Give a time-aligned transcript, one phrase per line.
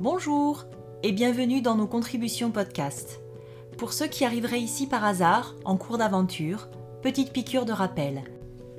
[0.00, 0.64] Bonjour
[1.02, 3.18] et bienvenue dans nos contributions podcast.
[3.78, 6.68] Pour ceux qui arriveraient ici par hasard, en cours d'aventure,
[7.02, 8.22] petite piqûre de rappel.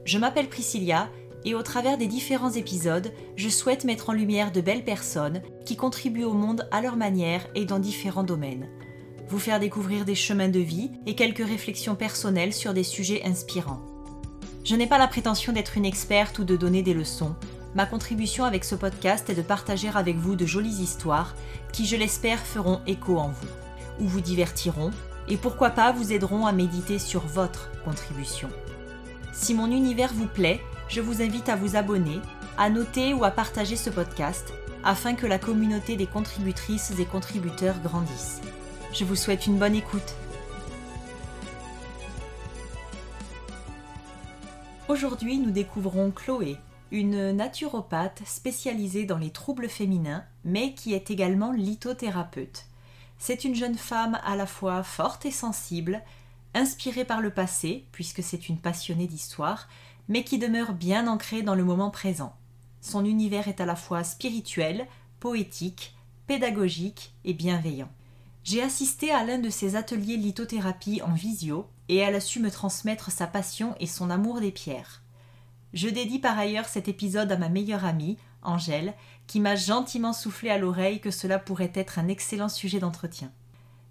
[0.06, 1.10] Je m'appelle Priscilla
[1.44, 5.76] et au travers des différents épisodes, je souhaite mettre en lumière de belles personnes qui
[5.76, 8.70] contribuent au monde à leur manière et dans différents domaines.
[9.28, 13.82] Vous faire découvrir des chemins de vie et quelques réflexions personnelles sur des sujets inspirants.
[14.64, 17.36] Je n'ai pas la prétention d'être une experte ou de donner des leçons.
[17.76, 21.36] Ma contribution avec ce podcast est de partager avec vous de jolies histoires
[21.72, 23.48] qui, je l'espère, feront écho en vous,
[24.00, 24.92] ou vous divertiront,
[25.28, 28.50] et pourquoi pas vous aideront à méditer sur votre contribution.
[29.34, 32.20] Si mon univers vous plaît, je vous invite à vous abonner,
[32.58, 34.52] à noter ou à partager ce podcast
[34.84, 38.42] afin que la communauté des contributrices et contributeurs grandisse.
[38.94, 40.16] Je vous souhaite une bonne écoute.
[44.88, 46.58] Aujourd'hui, nous découvrons Chloé,
[46.92, 52.66] une naturopathe spécialisée dans les troubles féminins, mais qui est également lithothérapeute.
[53.18, 56.02] C'est une jeune femme à la fois forte et sensible,
[56.54, 59.68] inspirée par le passé, puisque c'est une passionnée d'histoire,
[60.08, 62.36] mais qui demeure bien ancrée dans le moment présent.
[62.82, 64.88] Son univers est à la fois spirituel,
[65.20, 65.96] poétique,
[66.28, 67.90] pédagogique et bienveillant.
[68.44, 72.50] J'ai assisté à l'un de ses ateliers lithothérapie en visio et elle a su me
[72.50, 75.04] transmettre sa passion et son amour des pierres.
[75.74, 78.94] Je dédie par ailleurs cet épisode à ma meilleure amie, Angèle,
[79.28, 83.32] qui m'a gentiment soufflé à l'oreille que cela pourrait être un excellent sujet d'entretien.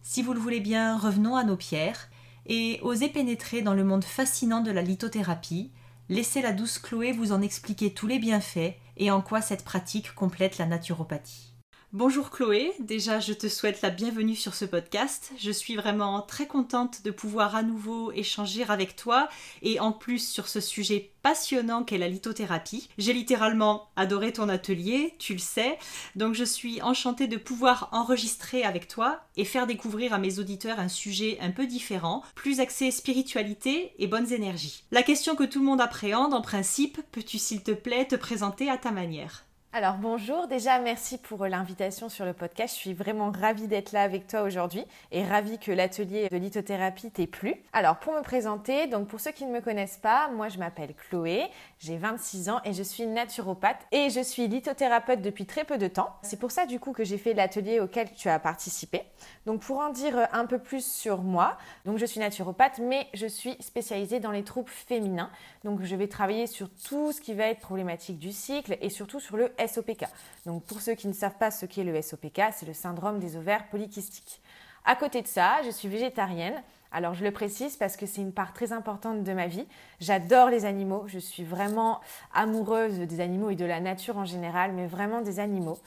[0.02, 2.08] Si vous le voulez bien, revenons à nos pierres
[2.46, 5.70] et osez pénétrer dans le monde fascinant de la lithothérapie,
[6.08, 10.14] laissez la douce Chloé vous en expliquer tous les bienfaits et en quoi cette pratique
[10.14, 11.47] complète la naturopathie.
[11.94, 15.32] Bonjour Chloé, déjà je te souhaite la bienvenue sur ce podcast.
[15.38, 19.26] Je suis vraiment très contente de pouvoir à nouveau échanger avec toi
[19.62, 22.90] et en plus sur ce sujet passionnant qu'est la lithothérapie.
[22.98, 25.78] J'ai littéralement adoré ton atelier, tu le sais,
[26.14, 30.80] donc je suis enchantée de pouvoir enregistrer avec toi et faire découvrir à mes auditeurs
[30.80, 34.84] un sujet un peu différent, plus axé spiritualité et bonnes énergies.
[34.90, 38.68] La question que tout le monde appréhende en principe, peux-tu s'il te plaît te présenter
[38.68, 39.47] à ta manière?
[39.70, 42.74] Alors bonjour, déjà merci pour l'invitation sur le podcast.
[42.74, 47.10] Je suis vraiment ravie d'être là avec toi aujourd'hui et ravie que l'atelier de lithothérapie
[47.10, 47.54] t'ait plu.
[47.74, 50.94] Alors pour me présenter, donc pour ceux qui ne me connaissent pas, moi je m'appelle
[50.94, 55.76] Chloé, j'ai 26 ans et je suis naturopathe et je suis lithothérapeute depuis très peu
[55.76, 56.16] de temps.
[56.22, 59.02] C'est pour ça du coup que j'ai fait l'atelier auquel tu as participé.
[59.44, 63.26] Donc pour en dire un peu plus sur moi, donc je suis naturopathe mais je
[63.26, 65.30] suis spécialisée dans les troubles féminins.
[65.62, 69.20] Donc je vais travailler sur tout ce qui va être problématique du cycle et surtout
[69.20, 70.06] sur le SOPK.
[70.46, 73.36] Donc pour ceux qui ne savent pas ce qu'est le SOPK, c'est le syndrome des
[73.36, 74.40] ovaires polykystiques.
[74.84, 76.62] À côté de ça, je suis végétarienne.
[76.90, 79.66] Alors je le précise parce que c'est une part très importante de ma vie.
[80.00, 82.00] J'adore les animaux, je suis vraiment
[82.32, 85.78] amoureuse des animaux et de la nature en général, mais vraiment des animaux.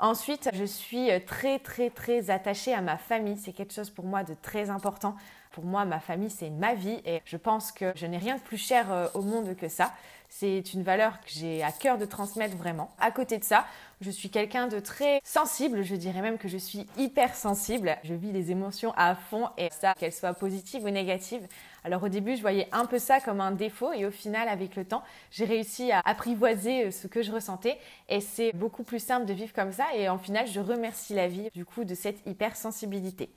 [0.00, 3.36] Ensuite, je suis très très très attachée à ma famille.
[3.36, 5.14] C'est quelque chose pour moi de très important.
[5.52, 8.40] Pour moi, ma famille, c'est ma vie et je pense que je n'ai rien de
[8.40, 9.92] plus cher euh, au monde que ça.
[10.32, 12.94] C'est une valeur que j'ai à cœur de transmettre vraiment.
[13.00, 13.66] À côté de ça,
[14.00, 17.96] je suis quelqu'un de très sensible, je dirais même que je suis hyper sensible.
[18.04, 21.46] Je vis les émotions à fond et ça, qu'elles soient positives ou négatives.
[21.82, 24.76] Alors au début, je voyais un peu ça comme un défaut et au final, avec
[24.76, 25.02] le temps,
[25.32, 29.32] j'ai réussi à apprivoiser euh, ce que je ressentais et c'est beaucoup plus simple de
[29.32, 33.30] vivre comme ça et en final, je remercie la vie du coup de cette hypersensibilité.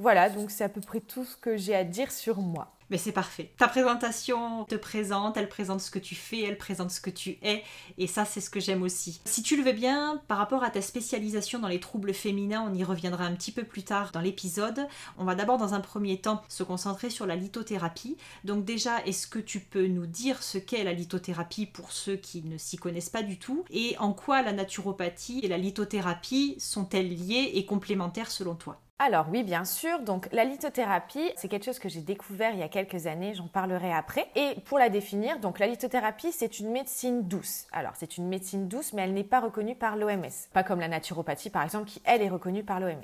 [0.00, 2.72] Voilà, donc c'est à peu près tout ce que j'ai à dire sur moi.
[2.92, 3.50] Mais c'est parfait.
[3.56, 7.38] Ta présentation te présente, elle présente ce que tu fais, elle présente ce que tu
[7.40, 7.64] es,
[7.96, 9.22] et ça c'est ce que j'aime aussi.
[9.24, 12.74] Si tu le veux bien, par rapport à ta spécialisation dans les troubles féminins, on
[12.74, 14.86] y reviendra un petit peu plus tard dans l'épisode.
[15.16, 18.18] On va d'abord dans un premier temps se concentrer sur la lithothérapie.
[18.44, 22.42] Donc déjà, est-ce que tu peux nous dire ce qu'est la lithothérapie pour ceux qui
[22.42, 27.08] ne s'y connaissent pas du tout, et en quoi la naturopathie et la lithothérapie sont-elles
[27.08, 28.81] liées et complémentaires selon toi?
[29.04, 29.98] Alors oui, bien sûr.
[29.98, 33.48] Donc la lithothérapie, c'est quelque chose que j'ai découvert il y a quelques années, j'en
[33.48, 34.28] parlerai après.
[34.36, 37.66] Et pour la définir, donc la lithothérapie, c'est une médecine douce.
[37.72, 40.30] Alors c'est une médecine douce, mais elle n'est pas reconnue par l'OMS.
[40.52, 42.94] Pas comme la naturopathie par exemple, qui elle est reconnue par l'OMS.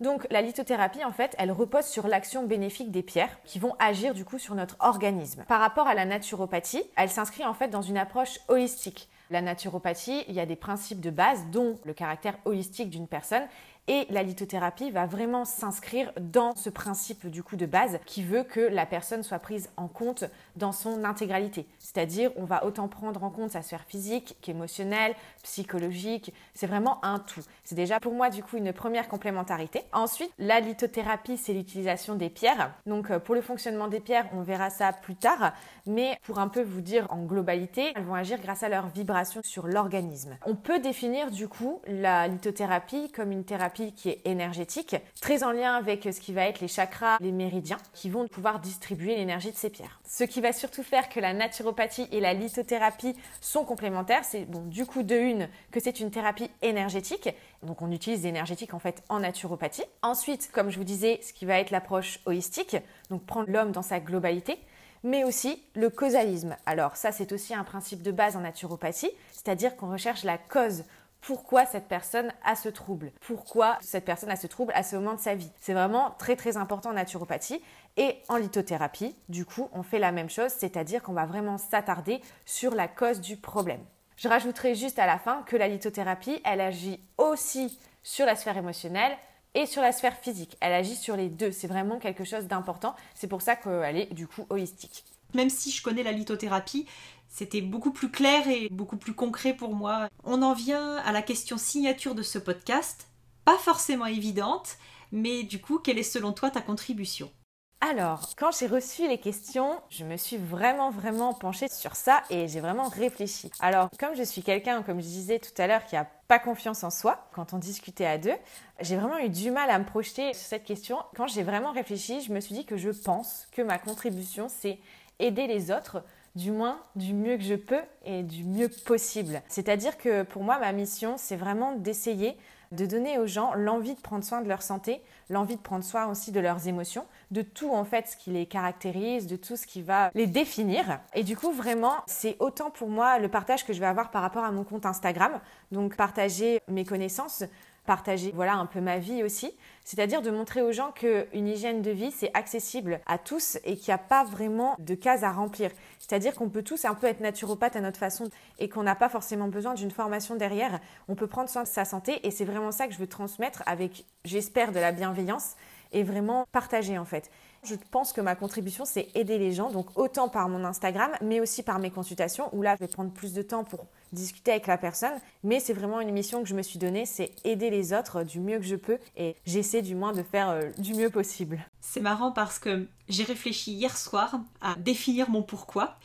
[0.00, 4.14] Donc la lithothérapie, en fait, elle repose sur l'action bénéfique des pierres qui vont agir
[4.14, 5.44] du coup sur notre organisme.
[5.46, 9.10] Par rapport à la naturopathie, elle s'inscrit en fait dans une approche holistique.
[9.30, 13.44] La naturopathie, il y a des principes de base, dont le caractère holistique d'une personne,
[13.86, 18.42] Et la lithothérapie va vraiment s'inscrire dans ce principe du coup de base qui veut
[18.42, 20.24] que la personne soit prise en compte
[20.56, 21.66] dans son intégralité.
[21.78, 26.32] C'est-à-dire, on va autant prendre en compte sa sphère physique qu'émotionnelle, psychologique.
[26.54, 27.42] C'est vraiment un tout.
[27.62, 29.82] C'est déjà pour moi du coup une première complémentarité.
[29.92, 32.72] Ensuite, la lithothérapie, c'est l'utilisation des pierres.
[32.86, 35.52] Donc euh, pour le fonctionnement des pierres, on verra ça plus tard.
[35.86, 39.42] Mais pour un peu vous dire en globalité, elles vont agir grâce à leur vibration
[39.44, 40.38] sur l'organisme.
[40.46, 45.50] On peut définir du coup la lithothérapie comme une thérapie qui est énergétique, très en
[45.50, 49.50] lien avec ce qui va être les chakras, les méridiens, qui vont pouvoir distribuer l'énergie
[49.50, 50.00] de ces pierres.
[50.06, 54.62] Ce qui va surtout faire que la naturopathie et la lithothérapie sont complémentaires, c'est bon
[54.66, 57.28] du coup de une que c'est une thérapie énergétique,
[57.62, 59.84] donc on utilise l'énergétique en fait en naturopathie.
[60.02, 62.76] Ensuite, comme je vous disais, ce qui va être l'approche holistique,
[63.10, 64.58] donc prendre l'homme dans sa globalité
[65.04, 66.56] mais aussi le causalisme.
[66.66, 70.84] Alors ça, c'est aussi un principe de base en naturopathie, c'est-à-dire qu'on recherche la cause.
[71.26, 73.10] Pourquoi cette personne a ce trouble?
[73.22, 75.50] Pourquoi cette personne a ce trouble à ce moment de sa vie?
[75.58, 77.62] C'est vraiment très très important en naturopathie.
[77.96, 82.20] Et en lithothérapie, du coup, on fait la même chose, c'est-à-dire qu'on va vraiment s'attarder
[82.44, 83.80] sur la cause du problème.
[84.18, 88.58] Je rajouterai juste à la fin que la lithothérapie, elle agit aussi sur la sphère
[88.58, 89.16] émotionnelle,
[89.54, 90.56] et sur la sphère physique.
[90.60, 91.52] Elle agit sur les deux.
[91.52, 92.94] C'est vraiment quelque chose d'important.
[93.14, 95.04] C'est pour ça qu'elle est du coup holistique.
[95.32, 96.86] Même si je connais la lithothérapie,
[97.34, 100.08] c'était beaucoup plus clair et beaucoup plus concret pour moi.
[100.22, 103.08] On en vient à la question signature de ce podcast.
[103.44, 104.76] Pas forcément évidente,
[105.10, 107.32] mais du coup, quelle est selon toi ta contribution?
[107.80, 112.46] Alors, quand j'ai reçu les questions, je me suis vraiment, vraiment penchée sur ça et
[112.46, 113.50] j'ai vraiment réfléchi.
[113.58, 116.84] Alors, comme je suis quelqu'un, comme je disais tout à l'heure, qui a pas confiance
[116.84, 118.36] en soi, quand on discutait à deux,
[118.80, 120.98] j'ai vraiment eu du mal à me projeter sur cette question.
[121.16, 124.78] Quand j'ai vraiment réfléchi, je me suis dit que je pense que ma contribution, c'est
[125.18, 126.04] aider les autres
[126.34, 129.42] du moins du mieux que je peux et du mieux possible.
[129.48, 132.36] C'est-à-dire que pour moi, ma mission, c'est vraiment d'essayer
[132.72, 135.00] de donner aux gens l'envie de prendre soin de leur santé,
[135.30, 138.46] l'envie de prendre soin aussi de leurs émotions, de tout en fait ce qui les
[138.46, 141.00] caractérise, de tout ce qui va les définir.
[141.14, 144.22] Et du coup, vraiment, c'est autant pour moi le partage que je vais avoir par
[144.22, 145.40] rapport à mon compte Instagram,
[145.70, 147.44] donc partager mes connaissances,
[147.84, 149.52] partager voilà un peu ma vie aussi,
[149.84, 153.88] c'est-à-dire de montrer aux gens qu'une hygiène de vie c'est accessible à tous et qu'il
[153.88, 155.70] n'y a pas vraiment de cases à remplir.
[155.98, 158.28] C'est-à-dire qu'on peut tous un peu être naturopathe à notre façon
[158.58, 160.80] et qu'on n'a pas forcément besoin d'une formation derrière.
[161.08, 163.62] On peut prendre soin de sa santé et c'est vraiment ça que je veux transmettre
[163.66, 165.54] avec, j'espère, de la bienveillance
[165.92, 167.30] et vraiment partager en fait.
[167.64, 171.40] Je pense que ma contribution, c'est aider les gens, donc autant par mon Instagram, mais
[171.40, 174.66] aussi par mes consultations, où là, je vais prendre plus de temps pour discuter avec
[174.66, 175.14] la personne.
[175.42, 178.40] Mais c'est vraiment une mission que je me suis donnée, c'est aider les autres du
[178.40, 181.64] mieux que je peux, et j'essaie du moins de faire euh, du mieux possible.
[181.80, 185.96] C'est marrant parce que j'ai réfléchi hier soir à définir mon pourquoi.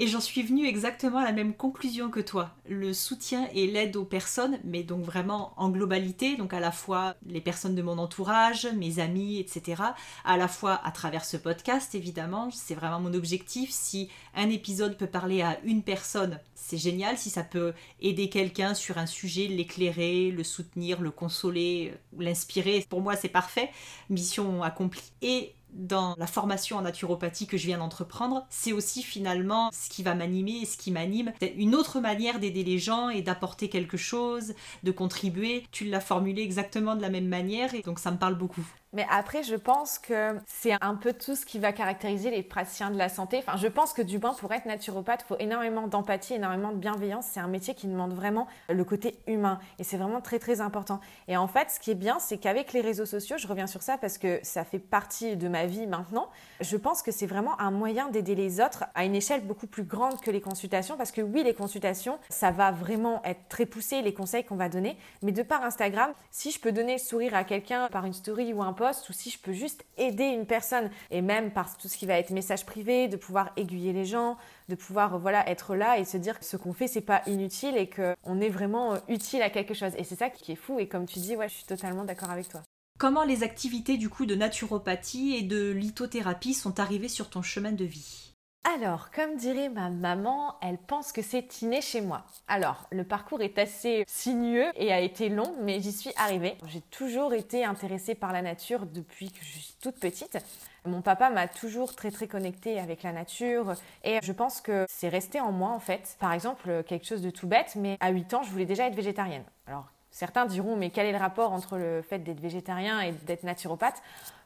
[0.00, 2.50] Et j'en suis venue exactement à la même conclusion que toi.
[2.68, 7.14] Le soutien et l'aide aux personnes, mais donc vraiment en globalité, donc à la fois
[7.26, 9.82] les personnes de mon entourage, mes amis, etc.
[10.24, 13.70] À la fois à travers ce podcast, évidemment, c'est vraiment mon objectif.
[13.70, 17.16] Si un épisode peut parler à une personne, c'est génial.
[17.16, 23.00] Si ça peut aider quelqu'un sur un sujet, l'éclairer, le soutenir, le consoler, l'inspirer, pour
[23.00, 23.70] moi c'est parfait.
[24.10, 25.12] Mission accomplie.
[25.22, 30.02] Et dans la formation en naturopathie que je viens d'entreprendre, c'est aussi finalement ce qui
[30.02, 31.32] va m'animer et ce qui m'anime.
[31.56, 35.64] Une autre manière d'aider les gens et d'apporter quelque chose, de contribuer.
[35.70, 38.66] Tu l'as formulé exactement de la même manière et donc ça me parle beaucoup.
[38.94, 42.90] Mais après, je pense que c'est un peu tout ce qui va caractériser les praticiens
[42.90, 43.38] de la santé.
[43.38, 46.76] Enfin, je pense que du moins, pour être naturopathe, il faut énormément d'empathie, énormément de
[46.76, 47.26] bienveillance.
[47.28, 49.58] C'est un métier qui demande vraiment le côté humain.
[49.80, 51.00] Et c'est vraiment très, très important.
[51.26, 53.82] Et en fait, ce qui est bien, c'est qu'avec les réseaux sociaux, je reviens sur
[53.82, 56.28] ça parce que ça fait partie de ma vie maintenant,
[56.60, 59.82] je pense que c'est vraiment un moyen d'aider les autres à une échelle beaucoup plus
[59.82, 60.96] grande que les consultations.
[60.96, 64.68] Parce que oui, les consultations, ça va vraiment être très poussé, les conseils qu'on va
[64.68, 64.96] donner.
[65.22, 68.52] Mais de par Instagram, si je peux donner le sourire à quelqu'un par une story
[68.52, 71.88] ou un post, ou si je peux juste aider une personne et même par tout
[71.88, 74.36] ce qui va être message privé, de pouvoir aiguiller les gens,
[74.68, 77.76] de pouvoir voilà être là et se dire que ce qu'on fait c'est pas inutile
[77.76, 79.92] et qu'on est vraiment euh, utile à quelque chose.
[79.96, 82.30] Et c'est ça qui est fou et comme tu dis, ouais, je suis totalement d'accord
[82.30, 82.62] avec toi.
[82.98, 87.72] Comment les activités du coup de naturopathie et de lithothérapie sont arrivées sur ton chemin
[87.72, 88.23] de vie?
[88.64, 92.24] Alors, comme dirait ma maman, elle pense que c'est inné chez moi.
[92.48, 96.56] Alors, le parcours est assez sinueux et a été long, mais j'y suis arrivée.
[96.66, 100.38] J'ai toujours été intéressée par la nature depuis que je suis toute petite.
[100.86, 105.08] Mon papa m'a toujours très très connectée avec la nature et je pense que c'est
[105.08, 106.16] resté en moi en fait.
[106.18, 108.94] Par exemple, quelque chose de tout bête, mais à 8 ans, je voulais déjà être
[108.94, 109.44] végétarienne.
[109.66, 113.44] Alors, certains diront, mais quel est le rapport entre le fait d'être végétarien et d'être
[113.44, 114.02] naturopathe?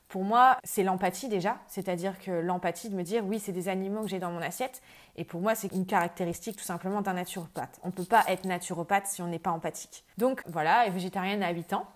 [0.09, 4.03] Pour moi, c'est l'empathie déjà, c'est-à-dire que l'empathie de me dire oui, c'est des animaux
[4.03, 4.81] que j'ai dans mon assiette,
[5.17, 7.79] et pour moi, c'est une caractéristique tout simplement d'un naturopathe.
[7.83, 10.05] On ne peut pas être naturopathe si on n'est pas empathique.
[10.17, 11.87] Donc voilà, végétarienne à 8 ans.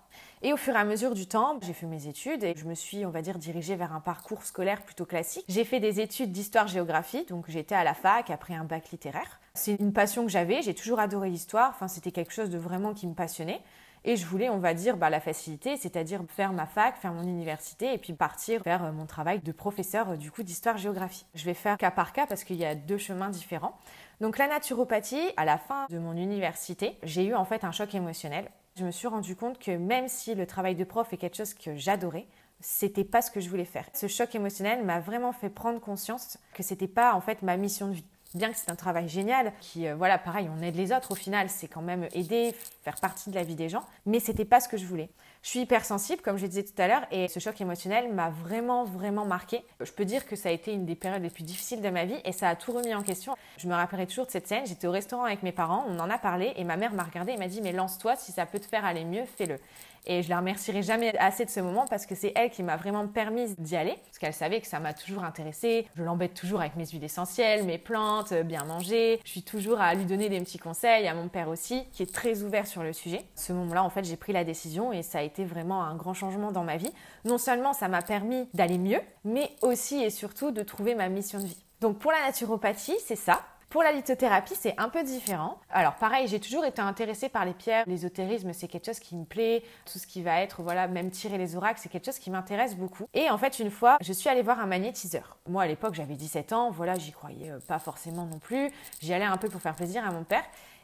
[0.43, 2.75] Et au fur et à mesure du temps, j'ai fait mes études et je me
[2.75, 5.45] suis, on va dire, dirigée vers un parcours scolaire plutôt classique.
[5.47, 9.39] J'ai fait des études d'histoire-géographie, donc j'étais à la fac après un bac littéraire.
[9.55, 12.93] C'est une passion que j'avais, j'ai toujours adoré l'histoire, enfin c'était quelque chose de vraiment
[12.93, 13.61] qui me passionnait.
[14.05, 17.23] Et je voulais, on va dire, bah, la facilité, c'est-à-dire faire ma fac, faire mon
[17.23, 21.25] université et puis partir faire euh, mon travail de professeur euh, du coup d'histoire-géographie.
[21.35, 23.77] Je vais faire cas par cas parce qu'il y a deux chemins différents.
[24.19, 27.95] Donc la naturopathie, à la fin de mon université, j'ai eu en fait un choc
[27.95, 28.49] émotionnel.
[28.77, 31.53] Je me suis rendu compte que même si le travail de prof est quelque chose
[31.53, 32.27] que j'adorais,
[32.59, 33.85] c'était pas ce que je voulais faire.
[33.93, 37.87] Ce choc émotionnel m'a vraiment fait prendre conscience que c'était pas en fait ma mission
[37.87, 38.05] de vie
[38.35, 41.15] bien que c'est un travail génial, qui, euh, voilà, pareil, on aide les autres au
[41.15, 44.59] final, c'est quand même aider, faire partie de la vie des gens, mais c'était pas
[44.59, 45.09] ce que je voulais.
[45.43, 48.85] Je suis hypersensible, comme je disais tout à l'heure, et ce choc émotionnel m'a vraiment,
[48.85, 49.63] vraiment marqué.
[49.81, 52.05] Je peux dire que ça a été une des périodes les plus difficiles de ma
[52.05, 53.35] vie et ça a tout remis en question.
[53.57, 54.65] Je me rappellerai toujours de cette scène.
[54.65, 57.33] J'étais au restaurant avec mes parents, on en a parlé et ma mère m'a regardé
[57.33, 59.59] et m'a dit Mais lance-toi, si ça peut te faire aller mieux, fais-le.
[60.05, 62.75] Et je la remercierai jamais assez de ce moment parce que c'est elle qui m'a
[62.75, 63.95] vraiment permis d'y aller.
[64.05, 65.87] Parce qu'elle savait que ça m'a toujours intéressée.
[65.95, 69.19] Je l'embête toujours avec mes huiles essentielles, mes plantes, euh, bien manger.
[69.23, 72.13] Je suis toujours à lui donner des petits conseils, à mon père aussi, qui est
[72.13, 73.23] très ouvert sur le sujet.
[73.35, 76.13] ce moment-là, en fait, j'ai pris la décision et ça a été vraiment un grand
[76.13, 76.91] changement dans ma vie.
[77.25, 81.39] Non seulement ça m'a permis d'aller mieux, mais aussi et surtout de trouver ma mission
[81.39, 81.63] de vie.
[81.81, 83.41] Donc pour la naturopathie, c'est ça.
[83.73, 85.57] Pour la lithothérapie, c'est un peu différent.
[85.71, 87.85] Alors pareil, j'ai toujours été intéressée par les pierres.
[87.87, 89.63] L'ésotérisme, c'est quelque chose qui me plaît.
[89.91, 92.75] Tout ce qui va être, voilà, même tirer les oracles, c'est quelque chose qui m'intéresse
[92.75, 93.07] beaucoup.
[93.15, 95.39] Et en fait, une fois, je suis allée voir un magnétiseur.
[95.49, 96.69] Moi, à l'époque, j'avais 17 ans.
[96.69, 98.69] Voilà, j'y croyais euh, pas forcément non plus.
[99.01, 100.43] J'y allais un peu pour faire plaisir à mon père.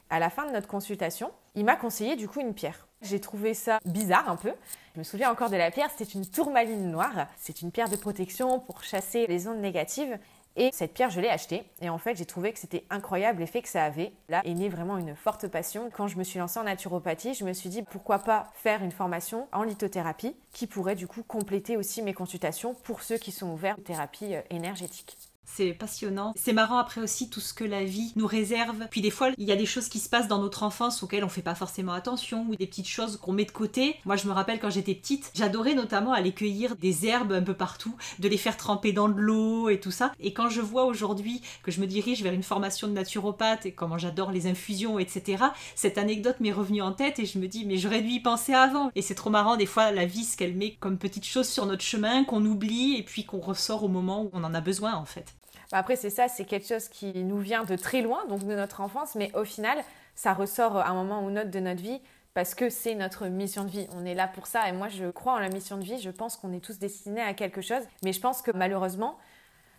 [0.10, 2.88] À la fin de notre consultation, il m'a conseillé du coup une pierre.
[3.04, 4.52] J'ai trouvé ça bizarre un peu.
[4.96, 7.28] Je me souviens encore de la pierre, c'était une tourmaline noire.
[7.38, 10.18] C'est une pierre de protection pour chasser les ondes négatives.
[10.62, 11.64] Et cette pierre, je l'ai achetée.
[11.82, 14.12] Et en fait, j'ai trouvé que c'était incroyable l'effet que ça avait.
[14.28, 15.90] Là est née vraiment une forte passion.
[15.90, 18.92] Quand je me suis lancée en naturopathie, je me suis dit pourquoi pas faire une
[18.92, 23.54] formation en lithothérapie qui pourrait du coup compléter aussi mes consultations pour ceux qui sont
[23.54, 25.29] ouverts aux thérapies euh, énergétiques.
[25.56, 26.34] C'est passionnant.
[26.36, 28.88] C'est marrant après aussi tout ce que la vie nous réserve.
[28.92, 31.24] Puis des fois, il y a des choses qui se passent dans notre enfance auxquelles
[31.24, 33.98] on fait pas forcément attention ou des petites choses qu'on met de côté.
[34.06, 37.56] Moi, je me rappelle quand j'étais petite, j'adorais notamment aller cueillir des herbes un peu
[37.56, 40.14] partout, de les faire tremper dans de l'eau et tout ça.
[40.20, 43.74] Et quand je vois aujourd'hui que je me dirige vers une formation de naturopathe et
[43.74, 45.44] comment j'adore les infusions, etc.,
[45.76, 48.54] cette anecdote m'est revenue en tête et je me dis, mais j'aurais dû y penser
[48.54, 48.92] avant.
[48.96, 51.66] Et c'est trop marrant des fois la vie, ce qu'elle met comme petites choses sur
[51.66, 54.94] notre chemin qu'on oublie et puis qu'on ressort au moment où on en a besoin
[54.94, 55.39] en fait.
[55.72, 58.56] Bah, après, c'est ça, c'est quelque chose qui nous vient de très loin, donc de
[58.56, 59.78] notre enfance, mais au final,
[60.16, 62.02] ça ressort à un moment ou un autre de notre vie
[62.34, 63.88] parce que c'est notre mission de vie.
[63.96, 66.00] On est là pour ça et moi, je crois en la mission de vie.
[66.00, 69.18] Je pense qu'on est tous destinés à quelque chose, mais je pense que malheureusement,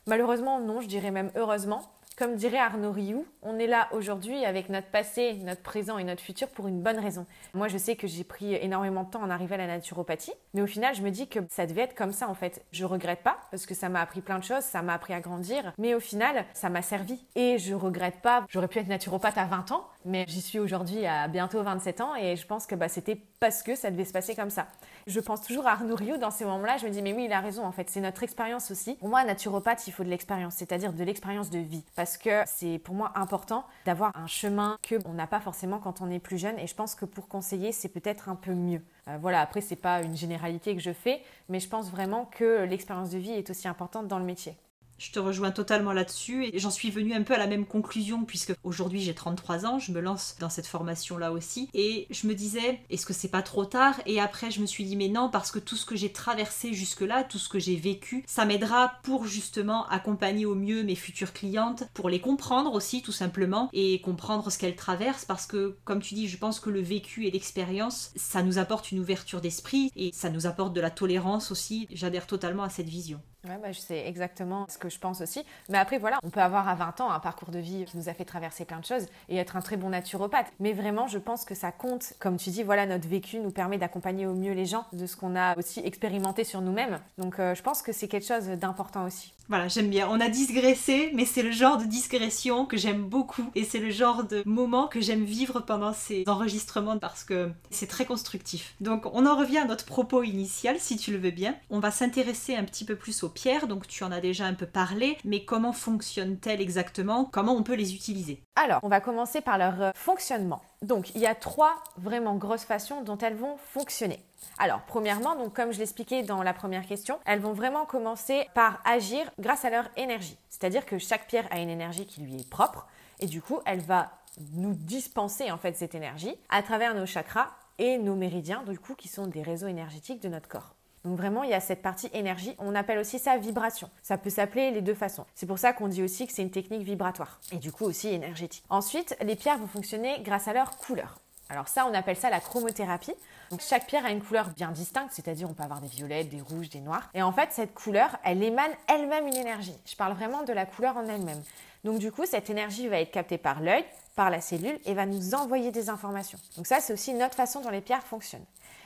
[0.06, 1.82] malheureusement, non, je dirais même heureusement,
[2.20, 6.20] comme dirait Arnaud Rioux, on est là aujourd'hui avec notre passé, notre présent et notre
[6.20, 7.24] futur pour une bonne raison.
[7.54, 10.60] Moi, je sais que j'ai pris énormément de temps en arriver à la naturopathie, mais
[10.60, 12.62] au final, je me dis que ça devait être comme ça en fait.
[12.72, 15.20] Je regrette pas parce que ça m'a appris plein de choses, ça m'a appris à
[15.20, 17.24] grandir, mais au final, ça m'a servi.
[17.36, 18.44] Et je regrette pas.
[18.50, 22.14] J'aurais pu être naturopathe à 20 ans, mais j'y suis aujourd'hui à bientôt 27 ans
[22.16, 24.66] et je pense que bah, c'était parce que ça devait se passer comme ça.
[25.06, 27.32] Je pense toujours à Arnaud Rioux dans ces moments-là, je me dis mais oui, il
[27.32, 28.96] a raison en fait, c'est notre expérience aussi.
[28.96, 32.78] Pour moi, naturopathe, il faut de l'expérience, c'est-à-dire de l'expérience de vie parce que c'est
[32.78, 36.38] pour moi important d'avoir un chemin que on n'a pas forcément quand on est plus
[36.38, 38.82] jeune et je pense que pour conseiller, c'est peut-être un peu mieux.
[39.08, 42.64] Euh, voilà, après c'est pas une généralité que je fais, mais je pense vraiment que
[42.64, 44.56] l'expérience de vie est aussi importante dans le métier.
[45.00, 48.26] Je te rejoins totalement là-dessus et j'en suis venue un peu à la même conclusion
[48.26, 52.26] puisque aujourd'hui j'ai 33 ans, je me lance dans cette formation là aussi et je
[52.26, 53.98] me disais est-ce que c'est pas trop tard?
[54.04, 56.74] Et après je me suis dit mais non parce que tout ce que j'ai traversé
[56.74, 61.32] jusque-là, tout ce que j'ai vécu, ça m'aidera pour justement accompagner au mieux mes futures
[61.32, 66.02] clientes, pour les comprendre aussi tout simplement et comprendre ce qu'elles traversent parce que comme
[66.02, 69.90] tu dis, je pense que le vécu et l'expérience, ça nous apporte une ouverture d'esprit
[69.96, 71.88] et ça nous apporte de la tolérance aussi.
[71.90, 73.18] J'adhère totalement à cette vision.
[73.48, 75.44] Ouais, bah, je sais exactement ce que je pense aussi.
[75.70, 78.10] Mais après, voilà, on peut avoir à 20 ans un parcours de vie qui nous
[78.10, 80.52] a fait traverser plein de choses et être un très bon naturopathe.
[80.60, 82.12] Mais vraiment, je pense que ça compte.
[82.18, 85.16] Comme tu dis, voilà, notre vécu nous permet d'accompagner au mieux les gens de ce
[85.16, 87.00] qu'on a aussi expérimenté sur nous-mêmes.
[87.16, 89.32] Donc, euh, je pense que c'est quelque chose d'important aussi.
[89.50, 90.08] Voilà, j'aime bien.
[90.08, 93.90] On a digressé, mais c'est le genre de digression que j'aime beaucoup et c'est le
[93.90, 98.76] genre de moment que j'aime vivre pendant ces enregistrements parce que c'est très constructif.
[98.80, 101.56] Donc, on en revient à notre propos initial, si tu le veux bien.
[101.68, 104.54] On va s'intéresser un petit peu plus aux pierres, donc tu en as déjà un
[104.54, 107.24] peu parlé, mais comment fonctionnent-elles exactement?
[107.24, 108.44] Comment on peut les utiliser?
[108.54, 110.62] Alors, on va commencer par leur euh, fonctionnement.
[110.82, 114.20] Donc, il y a trois vraiment grosses façons dont elles vont fonctionner.
[114.58, 118.80] Alors, premièrement, donc comme je l'expliquais dans la première question, elles vont vraiment commencer par
[118.84, 120.36] agir grâce à leur énergie.
[120.48, 122.86] C'est-à-dire que chaque pierre a une énergie qui lui est propre
[123.20, 124.10] et du coup, elle va
[124.52, 128.94] nous dispenser en fait cette énergie à travers nos chakras et nos méridiens, du coup,
[128.94, 130.74] qui sont des réseaux énergétiques de notre corps.
[131.04, 132.54] Donc vraiment, il y a cette partie énergie.
[132.58, 133.88] On appelle aussi ça vibration.
[134.02, 135.24] Ça peut s'appeler les deux façons.
[135.34, 138.08] C'est pour ça qu'on dit aussi que c'est une technique vibratoire et du coup aussi
[138.08, 138.64] énergétique.
[138.68, 141.18] Ensuite, les pierres vont fonctionner grâce à leur couleur.
[141.50, 143.14] Alors ça, on appelle ça la chromothérapie.
[143.50, 146.40] Donc chaque pierre a une couleur bien distincte, c'est-à-dire on peut avoir des violettes, des
[146.40, 147.10] rouges, des noirs.
[147.12, 149.76] Et en fait, cette couleur, elle émane elle-même une énergie.
[149.84, 151.42] Je parle vraiment de la couleur en elle-même.
[151.82, 155.06] Donc du coup, cette énergie va être captée par l'œil, par la cellule et va
[155.06, 156.38] nous envoyer des informations.
[156.56, 158.44] Donc ça, c'est aussi une autre façon dont les pierres fonctionnent.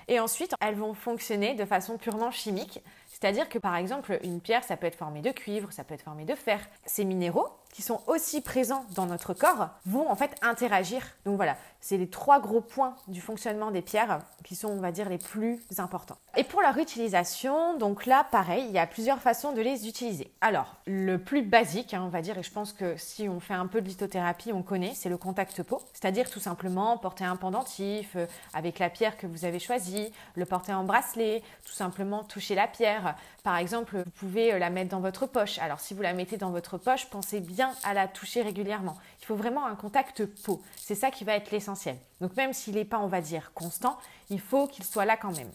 [0.08, 2.80] Et ensuite, elles vont fonctionner de façon purement chimique.
[3.08, 6.02] C'est-à-dire que par exemple, une pierre, ça peut être formée de cuivre, ça peut être
[6.02, 6.60] formée de fer.
[6.84, 11.02] Ces minéraux, qui sont aussi présents dans notre corps, vont en fait interagir.
[11.24, 14.92] Donc voilà, c'est les trois gros points du fonctionnement des pierres qui sont, on va
[14.92, 16.16] dire, les plus importants.
[16.36, 20.32] Et pour leur utilisation, donc là, pareil, il y a plusieurs façons de les utiliser.
[20.40, 23.54] Alors, le plus basique, hein, on va dire, et je pense que si on fait
[23.54, 25.82] un peu de lithothérapie, on connaît, c'est le contact peau.
[25.92, 30.46] C'est-à-dire tout simplement porter un pendentif euh, avec la pierre que vous avez choisie, le
[30.46, 33.16] porter en bracelet, tout simplement toucher la pierre.
[33.42, 35.58] Par exemple, vous pouvez euh, la mettre dans votre poche.
[35.58, 38.96] Alors, si vous la mettez dans votre poche, pensez bien à la toucher régulièrement.
[39.20, 40.62] Il faut vraiment un contact peau.
[40.76, 41.96] C'est ça qui va être l'essentiel.
[42.20, 43.98] Donc même s'il n'est pas, on va dire, constant,
[44.30, 45.50] il faut qu'il soit là quand même.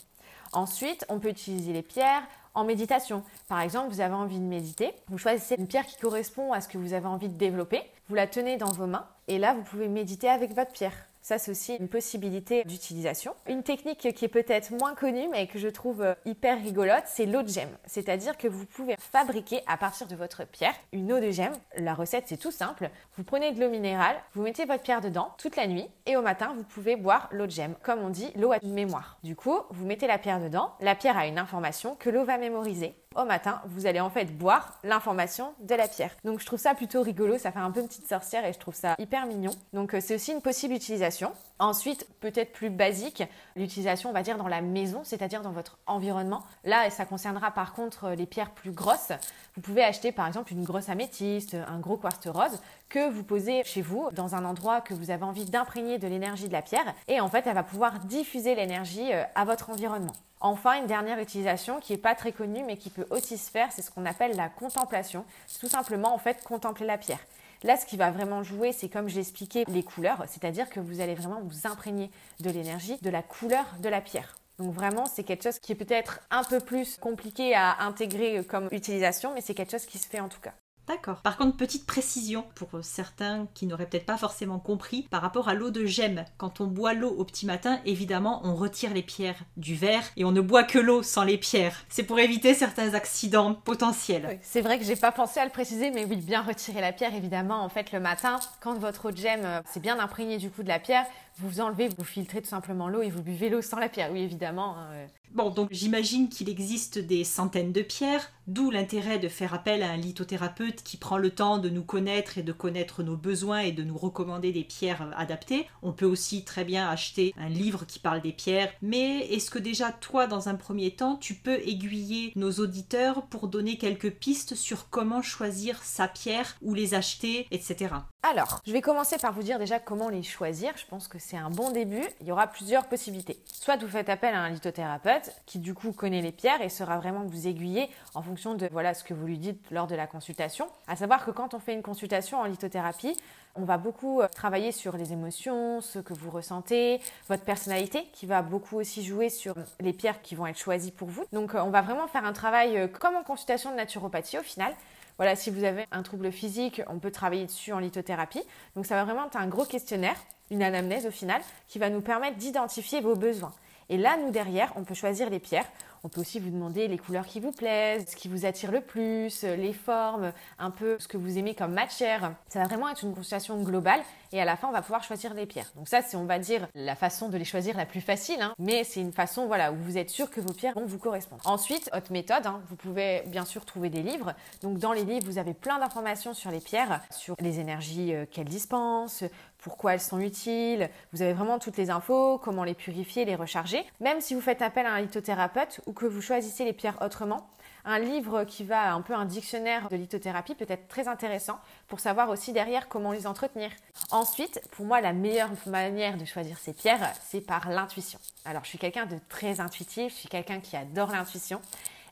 [0.52, 2.24] Ensuite, on peut utiliser les pierres
[2.56, 3.24] en méditation.
[3.48, 6.68] Par exemple, vous avez envie de méditer, vous choisissez une pierre qui correspond à ce
[6.68, 9.62] que vous avez envie de développer, vous la tenez dans vos mains et là, vous
[9.62, 11.09] pouvez méditer avec votre pierre.
[11.22, 13.36] Ça, c'est aussi une possibilité d'utilisation.
[13.48, 17.26] Une technique qui est peut-être moins connue, mais que je trouve euh, hyper rigolote, c'est
[17.26, 17.76] l'eau de gemme.
[17.86, 21.54] C'est-à-dire que vous pouvez fabriquer à partir de votre pierre une eau de gemme.
[21.78, 22.90] La recette, c'est tout simple.
[23.18, 26.22] Vous prenez de l'eau minérale, vous mettez votre pierre dedans toute la nuit, et au
[26.22, 27.76] matin, vous pouvez boire l'eau de gemme.
[27.84, 29.18] Comme on dit, l'eau a une mémoire.
[29.24, 32.38] Du coup, vous mettez la pierre dedans, la pierre a une information que l'eau va
[32.38, 36.16] mémoriser au matin, vous allez en fait boire l'information de la pierre.
[36.24, 38.60] Donc je trouve ça plutôt rigolo, ça fait un peu une petite sorcière et je
[38.60, 39.52] trouve ça hyper mignon.
[39.74, 41.32] Donc euh, c'est aussi une possible utilisation.
[41.60, 43.24] Ensuite, peut-être plus basique,
[43.58, 46.44] l'utilisation, on va dire, dans la maison, c'est-à-dire dans votre environnement.
[46.64, 49.12] Là, ça concernera par contre euh, les pierres plus grosses.
[49.56, 53.64] Vous pouvez acheter par exemple une grosse améthyste, un gros quartz rose que vous posez
[53.64, 56.96] chez vous dans un endroit que vous avez envie d'imprégner de l'énergie de la pierre
[57.08, 60.16] et en fait, elle va pouvoir diffuser l'énergie euh, à votre environnement.
[60.42, 63.72] Enfin, une dernière utilisation qui n'est pas très connue mais qui peut aussi se faire,
[63.72, 65.26] c'est ce qu'on appelle la contemplation.
[65.48, 67.20] C'est tout simplement en fait contempler la pierre.
[67.64, 71.02] Là, ce qui va vraiment jouer, c'est comme j'ai expliqué, les couleurs, c'est-à-dire que vous
[71.02, 74.38] allez vraiment vous imprégner de l'énergie, de la couleur de la pierre.
[74.60, 78.70] Donc vraiment, c'est quelque chose qui est peut-être un peu plus compliqué à intégrer comme
[78.72, 80.54] utilisation, mais c'est quelque chose qui se fait en tout cas.
[80.90, 81.22] D'accord.
[81.22, 85.54] Par contre, petite précision pour certains qui n'auraient peut-être pas forcément compris par rapport à
[85.54, 86.26] l'eau de gemme.
[86.38, 90.26] Quand on boit l'eau au petit matin, évidemment, on retire les pierres du verre et
[90.26, 91.86] on ne boit que l'eau sans les pierres.
[91.90, 94.40] C'est pour éviter certains accidents potentiels.
[94.42, 97.14] c'est vrai que j'ai pas pensé à le préciser, mais oui, bien retirer la pierre,
[97.14, 97.64] évidemment.
[97.64, 100.64] En fait, le matin, quand votre eau de gemme euh, s'est bien imprégné du coup
[100.64, 101.06] de la pierre,
[101.40, 104.12] vous enlevez, vous filtrez tout simplement l'eau et vous buvez l'eau sans la pierre.
[104.12, 104.78] Oui, évidemment.
[104.78, 105.08] Hein.
[105.32, 109.92] Bon, donc j'imagine qu'il existe des centaines de pierres, d'où l'intérêt de faire appel à
[109.92, 113.72] un lithothérapeute qui prend le temps de nous connaître et de connaître nos besoins et
[113.72, 115.68] de nous recommander des pierres adaptées.
[115.84, 119.60] On peut aussi très bien acheter un livre qui parle des pierres, mais est-ce que
[119.60, 124.56] déjà toi, dans un premier temps, tu peux aiguiller nos auditeurs pour donner quelques pistes
[124.56, 127.94] sur comment choisir sa pierre, ou les acheter, etc.
[128.22, 130.74] Alors, je vais commencer par vous dire déjà comment les choisir.
[130.76, 132.04] Je pense que c'est un bon début.
[132.20, 133.40] Il y aura plusieurs possibilités.
[133.46, 136.98] Soit vous faites appel à un lithothérapeute qui du coup connaît les pierres et sera
[136.98, 140.06] vraiment vous aiguiller en fonction de voilà ce que vous lui dites lors de la
[140.06, 140.68] consultation.
[140.88, 143.16] À savoir que quand on fait une consultation en lithothérapie,
[143.56, 148.26] on va beaucoup euh, travailler sur les émotions, ce que vous ressentez, votre personnalité qui
[148.26, 151.24] va beaucoup aussi jouer sur les pierres qui vont être choisies pour vous.
[151.32, 154.44] Donc euh, on va vraiment faire un travail euh, comme en consultation de naturopathie au
[154.44, 154.76] final
[155.20, 158.42] voilà, si vous avez un trouble physique, on peut travailler dessus en lithothérapie.
[158.78, 160.16] Donc ça va vraiment être un gros questionnaire,
[160.50, 163.52] une anamnèse au final, qui va nous permettre d'identifier vos besoins.
[163.90, 165.66] Et là, nous derrière, on peut choisir les pierres.
[166.04, 168.82] On peut aussi vous demander les couleurs qui vous plaisent, ce qui vous attire le
[168.82, 172.34] plus, les formes, un peu ce que vous aimez comme matière.
[172.48, 175.34] Ça va vraiment être une consultation globale et à la fin, on va pouvoir choisir
[175.34, 175.72] les pierres.
[175.76, 178.54] Donc ça, c'est, on va dire, la façon de les choisir la plus facile, hein.
[178.60, 181.42] mais c'est une façon, voilà, où vous êtes sûr que vos pierres vont vous correspondre.
[181.46, 184.34] Ensuite, autre méthode, hein, vous pouvez bien sûr trouver des livres.
[184.62, 188.26] Donc dans les livres, vous avez plein d'informations sur les pierres, sur les énergies euh,
[188.30, 189.24] qu'elles dispensent,
[189.62, 190.90] pourquoi elles sont utiles.
[191.14, 193.84] Vous avez vraiment toutes les infos, comment les purifier, les recharger.
[194.00, 197.48] Même si vous faites appel à un lithothérapeute ou que vous choisissez les pierres autrement,
[197.86, 202.00] un livre qui va un peu un dictionnaire de lithothérapie peut être très intéressant pour
[202.00, 203.72] savoir aussi derrière comment les entretenir.
[204.12, 208.20] Ensuite, pour moi, la meilleure manière de choisir ces pierres, c'est par l'intuition.
[208.46, 211.62] Alors, je suis quelqu'un de très intuitif, je suis quelqu'un qui adore l'intuition.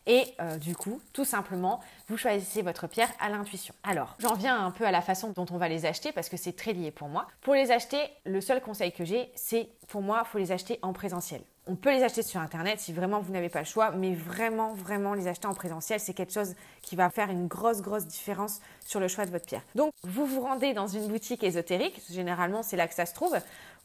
[0.08, 3.76] Et euh, du coup, tout simplement, vous choisissez votre pierre à l'intuition.
[3.84, 6.38] Alors, j'en viens un peu à la façon dont on va les acheter parce que
[6.38, 7.28] c'est très lié pour moi.
[7.42, 10.80] Pour les acheter, le seul conseil que j'ai, c'est pour moi, il faut les acheter
[10.82, 11.42] en présentiel.
[11.70, 14.74] On peut les acheter sur Internet si vraiment vous n'avez pas le choix, mais vraiment,
[14.74, 18.62] vraiment les acheter en présentiel, c'est quelque chose qui va faire une grosse, grosse différence
[18.86, 19.64] sur le choix de votre pierre.
[19.76, 23.36] Donc, vous vous rendez dans une boutique ésotérique, généralement c'est là que ça se trouve,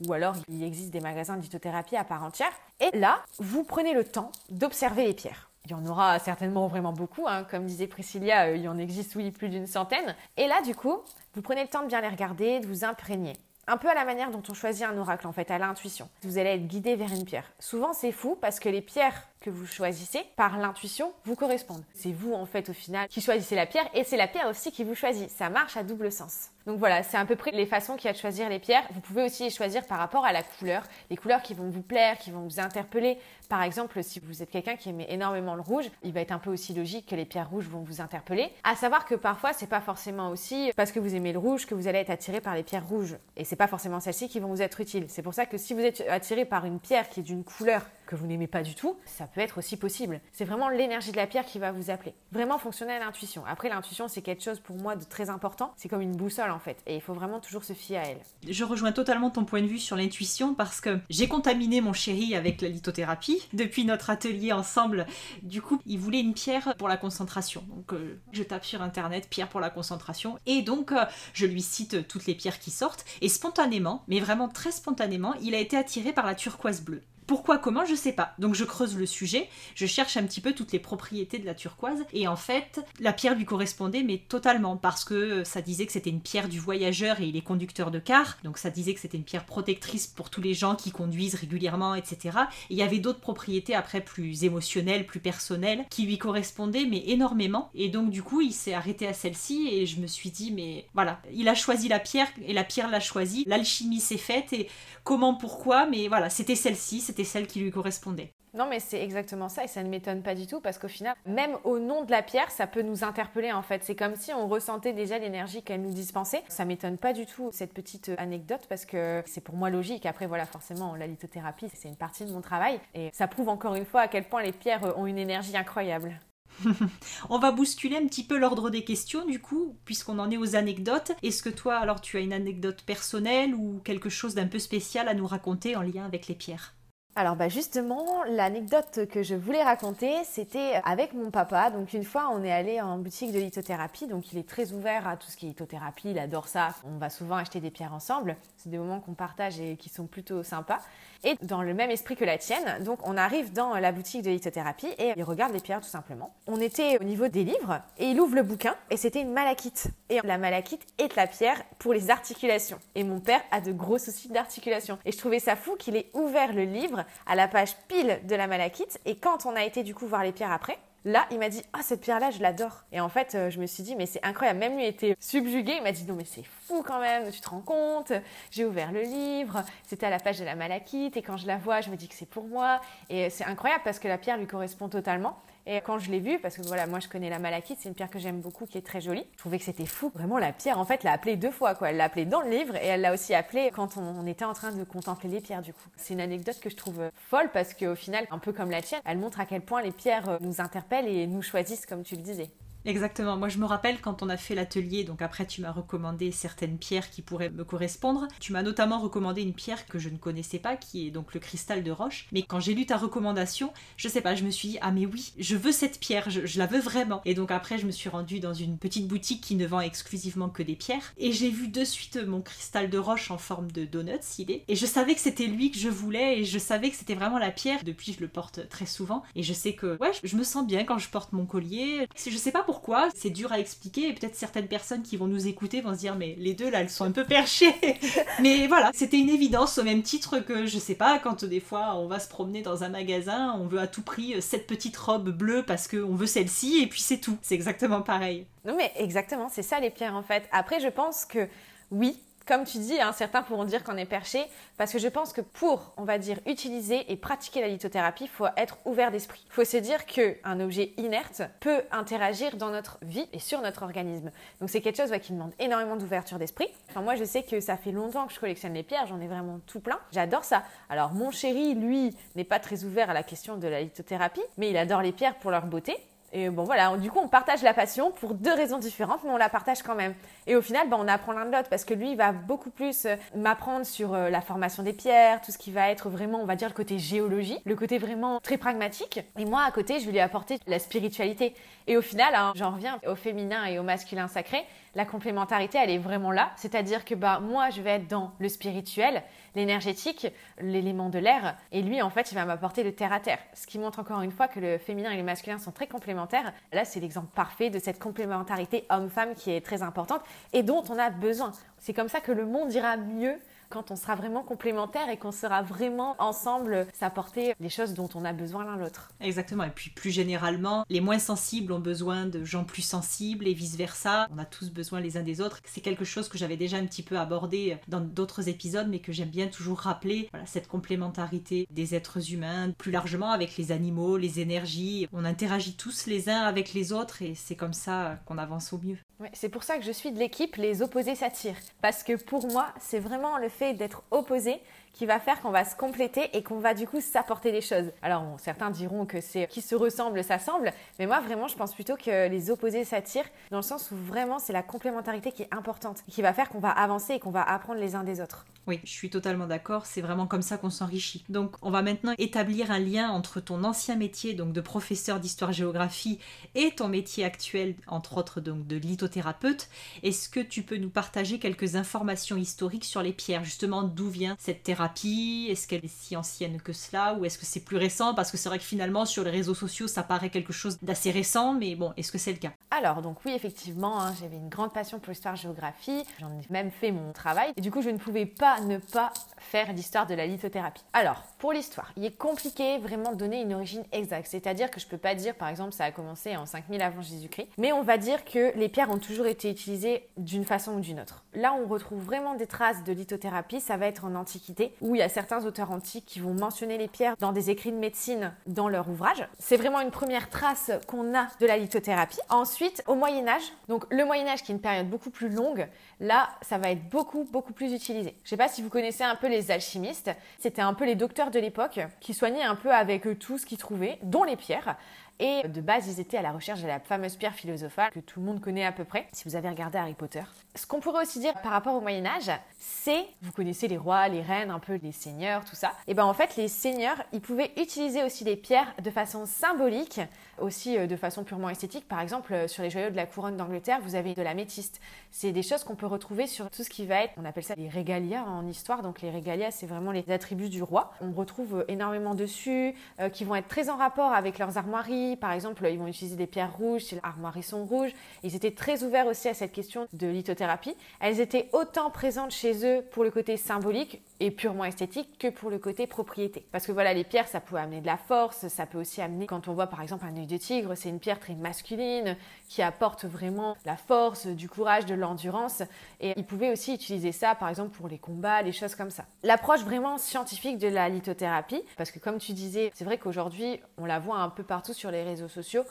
[0.06, 4.04] ou alors il existe des magasins de à part entière, et là, vous prenez le
[4.04, 5.48] temps d'observer les pierres.
[5.64, 7.44] Il y en aura certainement vraiment beaucoup, hein.
[7.44, 10.16] comme disait Priscilla, euh, il y en existe, oui, plus d'une centaine.
[10.36, 10.98] Et là, du coup,
[11.34, 13.34] vous prenez le temps de bien les regarder, de vous imprégner.
[13.68, 16.08] Un peu à la manière dont on choisit un oracle, en fait, à l'intuition.
[16.22, 17.52] Vous allez être guidé vers une pierre.
[17.60, 21.84] Souvent, c'est fou parce que les pierres que vous choisissez, par l'intuition, vous correspondent.
[21.94, 24.72] C'est vous, en fait, au final, qui choisissez la pierre et c'est la pierre aussi
[24.72, 25.28] qui vous choisit.
[25.30, 26.48] Ça marche à double sens.
[26.66, 28.84] Donc voilà, c'est à peu près les façons qu'il y a de choisir les pierres.
[28.92, 31.82] Vous pouvez aussi les choisir par rapport à la couleur, les couleurs qui vont vous
[31.82, 33.18] plaire, qui vont vous interpeller.
[33.48, 36.38] Par exemple, si vous êtes quelqu'un qui aime énormément le rouge, il va être un
[36.38, 38.52] peu aussi logique que les pierres rouges vont vous interpeller.
[38.62, 41.74] À savoir que parfois, c'est pas forcément aussi parce que vous aimez le rouge que
[41.74, 43.16] vous allez être attiré par les pierres rouges.
[43.36, 45.06] Et c'est pas forcément celles-ci qui vont vous être utiles.
[45.08, 47.82] C'est pour ça que si vous êtes attiré par une pierre qui est d'une couleur
[48.12, 50.20] que vous n'aimez pas du tout, ça peut être aussi possible.
[50.32, 52.14] C'est vraiment l'énergie de la pierre qui va vous appeler.
[52.30, 53.42] Vraiment fonctionner à l'intuition.
[53.46, 55.72] Après, l'intuition, c'est quelque chose pour moi de très important.
[55.76, 56.82] C'est comme une boussole en fait.
[56.86, 58.20] Et il faut vraiment toujours se fier à elle.
[58.48, 62.36] Je rejoins totalement ton point de vue sur l'intuition parce que j'ai contaminé mon chéri
[62.36, 65.06] avec la lithothérapie depuis notre atelier ensemble.
[65.42, 67.64] Du coup, il voulait une pierre pour la concentration.
[67.68, 70.38] Donc, euh, je tape sur internet pierre pour la concentration.
[70.44, 73.06] Et donc, euh, je lui cite toutes les pierres qui sortent.
[73.22, 77.02] Et spontanément, mais vraiment très spontanément, il a été attiré par la turquoise bleue.
[77.32, 78.34] Pourquoi, comment, je sais pas.
[78.38, 81.54] Donc je creuse le sujet, je cherche un petit peu toutes les propriétés de la
[81.54, 85.92] turquoise, et en fait, la pierre lui correspondait, mais totalement, parce que ça disait que
[85.92, 89.00] c'était une pierre du voyageur et il est conducteur de car, donc ça disait que
[89.00, 92.36] c'était une pierre protectrice pour tous les gens qui conduisent régulièrement, etc.
[92.68, 97.02] Et il y avait d'autres propriétés après plus émotionnelles, plus personnelles, qui lui correspondaient, mais
[97.06, 97.70] énormément.
[97.74, 100.86] Et donc du coup, il s'est arrêté à celle-ci, et je me suis dit, mais
[100.92, 104.68] voilà, il a choisi la pierre, et la pierre l'a choisi, l'alchimie s'est faite, et
[105.02, 108.32] comment, pourquoi, mais voilà, c'était celle-ci, c'était celle qui lui correspondait.
[108.54, 111.14] Non, mais c'est exactement ça et ça ne m'étonne pas du tout parce qu'au final,
[111.24, 113.82] même au nom de la pierre, ça peut nous interpeller en fait.
[113.82, 116.42] C'est comme si on ressentait déjà l'énergie qu'elle nous dispensait.
[116.48, 120.04] Ça m'étonne pas du tout cette petite anecdote parce que c'est pour moi logique.
[120.04, 123.74] Après, voilà, forcément, la lithothérapie, c'est une partie de mon travail et ça prouve encore
[123.74, 126.20] une fois à quel point les pierres ont une énergie incroyable.
[127.30, 130.56] on va bousculer un petit peu l'ordre des questions du coup, puisqu'on en est aux
[130.56, 131.12] anecdotes.
[131.22, 135.08] Est-ce que toi, alors, tu as une anecdote personnelle ou quelque chose d'un peu spécial
[135.08, 136.74] à nous raconter en lien avec les pierres?
[137.14, 141.70] Alors bah justement, l'anecdote que je voulais raconter, c'était avec mon papa.
[141.70, 145.06] Donc une fois, on est allé en boutique de lithothérapie, donc il est très ouvert
[145.06, 146.70] à tout ce qui est lithothérapie, il adore ça.
[146.84, 148.36] On va souvent acheter des pierres ensemble.
[148.56, 150.78] C'est des moments qu'on partage et qui sont plutôt sympas
[151.24, 152.82] et dans le même esprit que la tienne.
[152.84, 156.34] Donc on arrive dans la boutique de lithothérapie et il regarde les pierres tout simplement.
[156.46, 159.88] On était au niveau des livres et il ouvre le bouquin et c'était une malachite.
[160.08, 162.78] Et la malachite est la pierre pour les articulations.
[162.94, 164.98] Et mon père a de gros soucis d'articulation.
[165.04, 168.34] Et je trouvais ça fou qu'il ait ouvert le livre à la page pile de
[168.34, 171.38] la malachite et quand on a été du coup voir les pierres après, Là, il
[171.40, 172.84] m'a dit Ah, cette pierre-là, je l'adore.
[172.92, 174.60] Et en fait, euh, je me suis dit Mais c'est incroyable.
[174.60, 175.74] Même lui était subjugué.
[175.78, 177.30] Il m'a dit Non, mais c'est fou quand même.
[177.32, 178.12] Tu te rends compte?
[178.52, 179.64] J'ai ouvert le livre.
[179.84, 181.16] C'était à la page de la malachite.
[181.16, 182.80] Et quand je la vois, je me dis que c'est pour moi.
[183.10, 185.36] Et c'est incroyable parce que la pierre lui correspond totalement.
[185.66, 187.94] Et quand je l'ai vue, parce que voilà, moi je connais la malachite, c'est une
[187.94, 189.24] pierre que j'aime beaucoup, qui est très jolie.
[189.32, 190.10] Je trouvais que c'était fou.
[190.14, 191.90] Vraiment, la pierre, en fait, l'a appelée deux fois, quoi.
[191.90, 194.54] Elle l'a appelée dans le livre et elle l'a aussi appelée quand on, était en
[194.54, 195.88] train de contempler les pierres, du coup.
[195.96, 199.00] C'est une anecdote que je trouve folle parce qu'au final, un peu comme la tienne,
[199.04, 202.22] elle montre à quel point les pierres nous interpellent et nous choisissent, comme tu le
[202.22, 202.50] disais.
[202.84, 203.36] Exactement.
[203.36, 206.78] Moi, je me rappelle quand on a fait l'atelier, donc après, tu m'as recommandé certaines
[206.78, 208.26] pierres qui pourraient me correspondre.
[208.40, 211.40] Tu m'as notamment recommandé une pierre que je ne connaissais pas, qui est donc le
[211.40, 212.26] cristal de roche.
[212.32, 215.06] Mais quand j'ai lu ta recommandation, je sais pas, je me suis dit, ah mais
[215.06, 217.22] oui, je veux cette pierre, je, la veux vraiment.
[217.24, 220.48] Et donc après, je me suis rendue dans une petite boutique qui ne vend exclusivement
[220.48, 221.12] que des pierres.
[221.18, 224.64] Et j'ai vu de suite mon cristal de roche en forme de donut, il est.
[224.68, 227.38] Et je savais que c'était lui que je voulais, et je savais que c'était vraiment
[227.38, 227.84] la pierre.
[227.84, 229.22] Depuis, je le porte très souvent.
[229.36, 232.08] Et je sais que, ouais, je me sens bien quand je porte mon collier.
[232.16, 235.26] Je sais pas pourquoi pourquoi, c'est dur à expliquer et peut-être certaines personnes qui vont
[235.26, 237.74] nous écouter vont se dire mais les deux là elles sont un peu perchées.
[238.40, 241.96] mais voilà, c'était une évidence au même titre que je sais pas quand des fois
[241.96, 245.28] on va se promener dans un magasin, on veut à tout prix cette petite robe
[245.28, 247.36] bleue parce qu'on veut celle-ci et puis c'est tout.
[247.42, 248.46] C'est exactement pareil.
[248.64, 250.44] Non mais exactement, c'est ça les pierres en fait.
[250.50, 251.48] Après je pense que
[251.90, 254.44] oui, Comme tu dis, hein, certains pourront dire qu'on est perché,
[254.76, 258.30] parce que je pense que pour, on va dire, utiliser et pratiquer la lithothérapie, il
[258.30, 259.44] faut être ouvert d'esprit.
[259.46, 263.82] Il faut se dire qu'un objet inerte peut interagir dans notre vie et sur notre
[263.82, 264.30] organisme.
[264.60, 266.68] Donc c'est quelque chose qui demande énormément d'ouverture d'esprit.
[266.90, 269.28] Enfin, moi, je sais que ça fait longtemps que je collectionne les pierres, j'en ai
[269.28, 269.98] vraiment tout plein.
[270.10, 270.64] J'adore ça.
[270.88, 274.70] Alors mon chéri, lui, n'est pas très ouvert à la question de la lithothérapie, mais
[274.70, 275.96] il adore les pierres pour leur beauté.
[276.34, 279.36] Et bon voilà, du coup on partage la passion pour deux raisons différentes, mais on
[279.36, 280.14] la partage quand même.
[280.46, 282.70] Et au final, ben, on apprend l'un de l'autre parce que lui il va beaucoup
[282.70, 286.40] plus euh, m'apprendre sur euh, la formation des pierres, tout ce qui va être vraiment,
[286.40, 289.20] on va dire, le côté géologie, le côté vraiment très pragmatique.
[289.38, 291.54] Et moi à côté, je vais lui apporter la spiritualité.
[291.86, 294.64] Et au final, hein, j'en reviens au féminin et au masculin sacré
[294.94, 296.50] la complémentarité, elle est vraiment là.
[296.56, 299.22] C'est-à-dire que bah, moi, je vais être dans le spirituel,
[299.54, 300.26] l'énergétique,
[300.60, 303.38] l'élément de l'air, et lui, en fait, il va m'apporter le terre-à-terre.
[303.54, 306.52] Ce qui montre encore une fois que le féminin et le masculin sont très complémentaires.
[306.72, 310.98] Là, c'est l'exemple parfait de cette complémentarité homme-femme qui est très importante et dont on
[310.98, 311.52] a besoin.
[311.78, 313.38] C'est comme ça que le monde ira mieux
[313.72, 318.24] quand on sera vraiment complémentaires et qu'on sera vraiment ensemble s'apporter les choses dont on
[318.24, 319.10] a besoin l'un l'autre.
[319.18, 319.64] Exactement.
[319.64, 324.28] Et puis plus généralement, les moins sensibles ont besoin de gens plus sensibles et vice-versa.
[324.30, 325.58] On a tous besoin les uns des autres.
[325.64, 329.10] C'est quelque chose que j'avais déjà un petit peu abordé dans d'autres épisodes, mais que
[329.10, 330.28] j'aime bien toujours rappeler.
[330.32, 335.08] Voilà, cette complémentarité des êtres humains, plus largement avec les animaux, les énergies.
[335.12, 338.78] On interagit tous les uns avec les autres et c'est comme ça qu'on avance au
[338.84, 338.98] mieux.
[339.32, 341.56] c'est pour ça que je suis de l'équipe Les opposés s'attirent.
[341.80, 344.60] Parce que pour moi, c'est vraiment le fait d'être opposé
[344.92, 347.90] qui va faire qu'on va se compléter et qu'on va du coup s'apporter des choses.
[348.02, 351.96] Alors certains diront que c'est qui se ressemble s'assemble, mais moi vraiment je pense plutôt
[351.96, 356.02] que les opposés s'attirent dans le sens où vraiment c'est la complémentarité qui est importante,
[356.08, 358.44] qui va faire qu'on va avancer et qu'on va apprendre les uns des autres.
[358.68, 361.24] Oui, je suis totalement d'accord, c'est vraiment comme ça qu'on s'enrichit.
[361.28, 366.18] Donc on va maintenant établir un lien entre ton ancien métier donc de professeur d'histoire-géographie
[366.54, 369.68] et ton métier actuel entre autres donc de lithothérapeute.
[370.02, 374.36] Est-ce que tu peux nous partager quelques informations historiques sur les pierres, justement d'où vient
[374.38, 378.14] cette thérapie est-ce qu'elle est si ancienne que cela ou est-ce que c'est plus récent?
[378.14, 381.10] Parce que c'est vrai que finalement sur les réseaux sociaux ça paraît quelque chose d'assez
[381.10, 382.52] récent, mais bon, est-ce que c'est le cas?
[382.70, 386.92] Alors donc oui effectivement, hein, j'avais une grande passion pour l'histoire-géographie, j'en ai même fait
[386.92, 387.52] mon travail.
[387.56, 390.82] Et du coup je ne pouvais pas ne pas faire l'histoire de la lithothérapie.
[390.92, 394.86] Alors pour l'histoire, il est compliqué vraiment de donner une origine exacte, c'est-à-dire que je
[394.86, 397.98] peux pas dire par exemple ça a commencé en 5000 avant Jésus-Christ, mais on va
[397.98, 401.24] dire que les pierres ont toujours été utilisées d'une façon ou d'une autre.
[401.34, 405.00] Là on retrouve vraiment des traces de lithothérapie, ça va être en Antiquité où il
[405.00, 408.32] y a certains auteurs antiques qui vont mentionner les pierres dans des écrits de médecine
[408.46, 409.26] dans leur ouvrage.
[409.40, 412.20] C'est vraiment une première trace qu'on a de la lithothérapie.
[412.28, 415.66] Ensuite, au Moyen Âge, donc le Moyen Âge qui est une période beaucoup plus longue,
[415.98, 418.14] là, ça va être beaucoup, beaucoup plus utilisé.
[418.22, 421.31] Je sais pas si vous connaissez un peu les alchimistes, c'était un peu les docteurs
[421.32, 424.76] de l'époque qui soignaient un peu avec tout ce qu'ils trouvaient, dont les pierres.
[425.24, 428.18] Et de base, ils étaient à la recherche de la fameuse pierre philosophale que tout
[428.18, 430.24] le monde connaît à peu près, si vous avez regardé Harry Potter.
[430.56, 434.08] Ce qu'on pourrait aussi dire par rapport au Moyen Âge, c'est, vous connaissez les rois,
[434.08, 435.74] les reines, un peu les seigneurs, tout ça.
[435.86, 440.00] Et ben en fait, les seigneurs, ils pouvaient utiliser aussi les pierres de façon symbolique,
[440.40, 441.86] aussi euh, de façon purement esthétique.
[441.86, 444.80] Par exemple, euh, sur les joyaux de la couronne d'Angleterre, vous avez de la métiste.
[445.12, 447.54] C'est des choses qu'on peut retrouver sur tout ce qui va être, on appelle ça
[447.56, 448.82] les régalias en histoire.
[448.82, 450.92] Donc les régalias, c'est vraiment les attributs du roi.
[451.00, 452.74] On retrouve euh, énormément dessus,
[453.12, 456.26] qui vont être très en rapport avec leurs armoiries par exemple, ils vont utiliser des
[456.26, 457.92] pierres rouges si l'armoiries sont rouges.
[458.22, 460.76] Ils étaient très ouverts aussi à cette question de lithothérapie.
[461.00, 465.50] Elles étaient autant présentes chez eux pour le côté symbolique et purement esthétique que pour
[465.50, 466.46] le côté propriété.
[466.52, 469.26] Parce que voilà, les pierres, ça peut amener de la force, ça peut aussi amener,
[469.26, 472.16] quand on voit par exemple un œil de tigre, c'est une pierre très masculine
[472.48, 475.62] qui apporte vraiment la force, du courage, de l'endurance.
[476.00, 479.06] Et ils pouvaient aussi utiliser ça, par exemple, pour les combats, les choses comme ça.
[479.24, 483.86] L'approche vraiment scientifique de la lithothérapie, parce que comme tu disais, c'est vrai qu'aujourd'hui, on
[483.86, 485.64] la voit un peu partout sur les réseaux sociaux,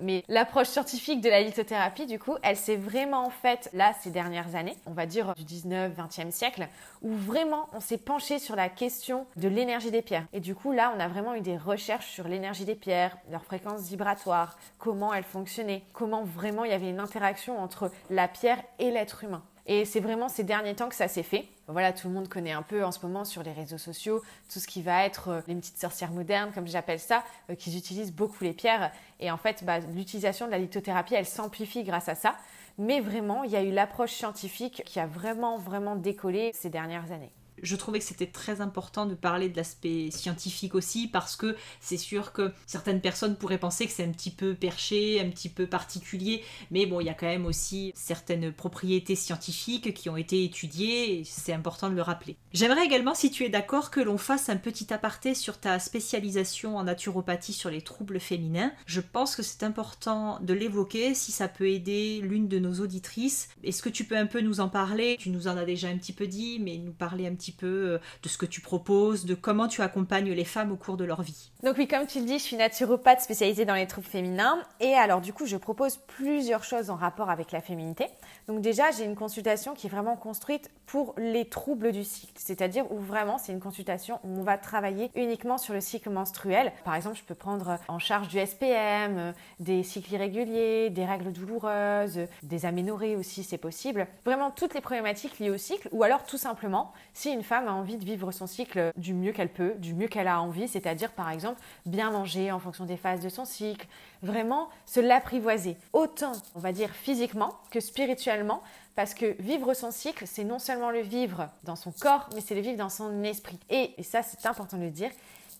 [0.00, 4.54] mais l'approche scientifique de la lithothérapie, du coup, elle s'est vraiment faite là ces dernières
[4.54, 6.68] années, on va dire du 19, 20e siècle,
[7.02, 10.26] où vraiment on s'est penché sur la question de l'énergie des pierres.
[10.32, 13.44] Et du coup, là, on a vraiment eu des recherches sur l'énergie des pierres, leur
[13.44, 18.62] fréquence vibratoire, comment elles fonctionnaient, comment vraiment il y avait une interaction entre la pierre
[18.78, 19.42] et l'être humain.
[19.70, 21.44] Et c'est vraiment ces derniers temps que ça s'est fait.
[21.66, 24.60] Voilà, tout le monde connaît un peu en ce moment sur les réseaux sociaux tout
[24.60, 28.12] ce qui va être euh, les petites sorcières modernes, comme j'appelle ça, euh, qui utilisent
[28.12, 28.90] beaucoup les pierres.
[29.20, 32.36] Et en fait, bah, l'utilisation de la lithothérapie, elle s'amplifie grâce à ça.
[32.78, 37.12] Mais vraiment, il y a eu l'approche scientifique qui a vraiment, vraiment décollé ces dernières
[37.12, 37.32] années.
[37.62, 41.96] Je trouvais que c'était très important de parler de l'aspect scientifique aussi parce que c'est
[41.96, 45.66] sûr que certaines personnes pourraient penser que c'est un petit peu perché, un petit peu
[45.66, 50.44] particulier, mais bon, il y a quand même aussi certaines propriétés scientifiques qui ont été
[50.44, 52.36] étudiées et c'est important de le rappeler.
[52.52, 56.76] J'aimerais également, si tu es d'accord, que l'on fasse un petit aparté sur ta spécialisation
[56.76, 58.72] en naturopathie sur les troubles féminins.
[58.86, 63.48] Je pense que c'est important de l'évoquer si ça peut aider l'une de nos auditrices.
[63.62, 65.16] Est-ce que tu peux un peu nous en parler?
[65.18, 67.66] Tu nous en as déjà un petit peu dit, mais nous parler un petit peu
[67.66, 71.04] euh, de ce que tu proposes, de comment tu accompagnes les femmes au cours de
[71.04, 71.50] leur vie.
[71.62, 74.94] Donc oui, comme tu le dis, je suis naturopathe spécialisée dans les troubles féminins et
[74.94, 78.06] alors du coup, je propose plusieurs choses en rapport avec la féminité.
[78.46, 82.90] Donc déjà, j'ai une consultation qui est vraiment construite pour les troubles du cycle, c'est-à-dire
[82.90, 86.72] où vraiment c'est une consultation où on va travailler uniquement sur le cycle menstruel.
[86.84, 91.32] Par exemple, je peux prendre en charge du SPM, euh, des cycles irréguliers, des règles
[91.32, 94.06] douloureuses, des aménorrhées aussi, c'est possible.
[94.24, 97.96] Vraiment toutes les problématiques liées au cycle ou alors tout simplement si femme a envie
[97.96, 101.30] de vivre son cycle du mieux qu'elle peut, du mieux qu'elle a envie, c'est-à-dire par
[101.30, 103.86] exemple bien manger en fonction des phases de son cycle,
[104.22, 108.62] vraiment se l'apprivoiser, autant on va dire physiquement que spirituellement,
[108.94, 112.54] parce que vivre son cycle, c'est non seulement le vivre dans son corps, mais c'est
[112.54, 113.58] le vivre dans son esprit.
[113.70, 115.10] Et, et ça c'est important de le dire,